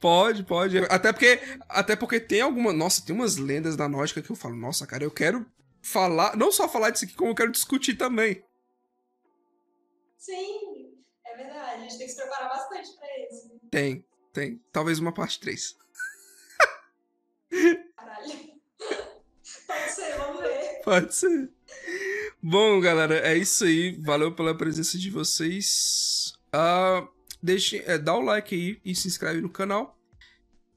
[0.00, 0.78] Pode, pode.
[0.90, 2.72] Até porque, até porque tem alguma.
[2.72, 5.46] Nossa, tem umas lendas da nórdica que eu falo, nossa, cara, eu quero
[5.82, 6.36] falar.
[6.36, 8.44] Não só falar disso aqui, como eu quero discutir também.
[10.18, 10.94] Sim,
[11.26, 11.74] é verdade.
[11.74, 13.50] A gente tem que se preparar bastante pra isso.
[13.70, 14.62] Tem, tem.
[14.72, 15.74] Talvez uma parte 3.
[17.96, 18.54] Caralho.
[19.66, 20.80] Pode ser, vamos ver.
[20.84, 21.50] Pode ser.
[22.42, 23.98] Bom, galera, é isso aí.
[24.02, 26.34] Valeu pela presença de vocês.
[26.52, 27.06] Ah,
[27.42, 29.98] deixe, é, dá o like aí e se inscreve no canal.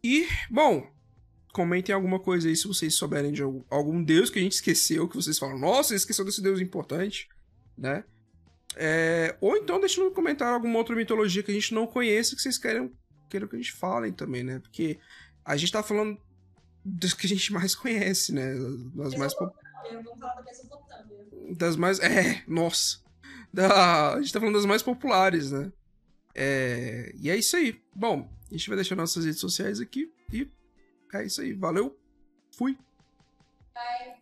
[0.03, 0.89] E, bom,
[1.51, 5.09] comentem alguma coisa aí se vocês souberem de algum, algum deus que a gente esqueceu,
[5.09, 7.27] que vocês falam, nossa, esqueceu desse deus importante,
[7.77, 8.03] né?
[8.75, 12.41] É, ou então deixe no comentário alguma outra mitologia que a gente não conheça que
[12.41, 12.91] vocês queiram,
[13.27, 14.59] queiram que a gente falem também, né?
[14.59, 14.99] Porque
[15.43, 16.19] a gente tá falando
[16.89, 18.53] dos que a gente mais conhece, né?
[18.95, 19.53] Das mais pop-
[19.91, 21.55] Vamos falar da Mesopotâmia.
[21.55, 21.99] das mais.
[21.99, 22.99] É, nossa.
[23.53, 25.71] Da, a gente tá falando das mais populares, né?
[26.35, 27.81] É, e é isso aí.
[27.95, 30.47] Bom, a gente vai deixar nossas redes sociais aqui e
[31.13, 31.53] é isso aí.
[31.53, 31.97] Valeu.
[32.51, 32.77] Fui.
[33.73, 34.17] Bye.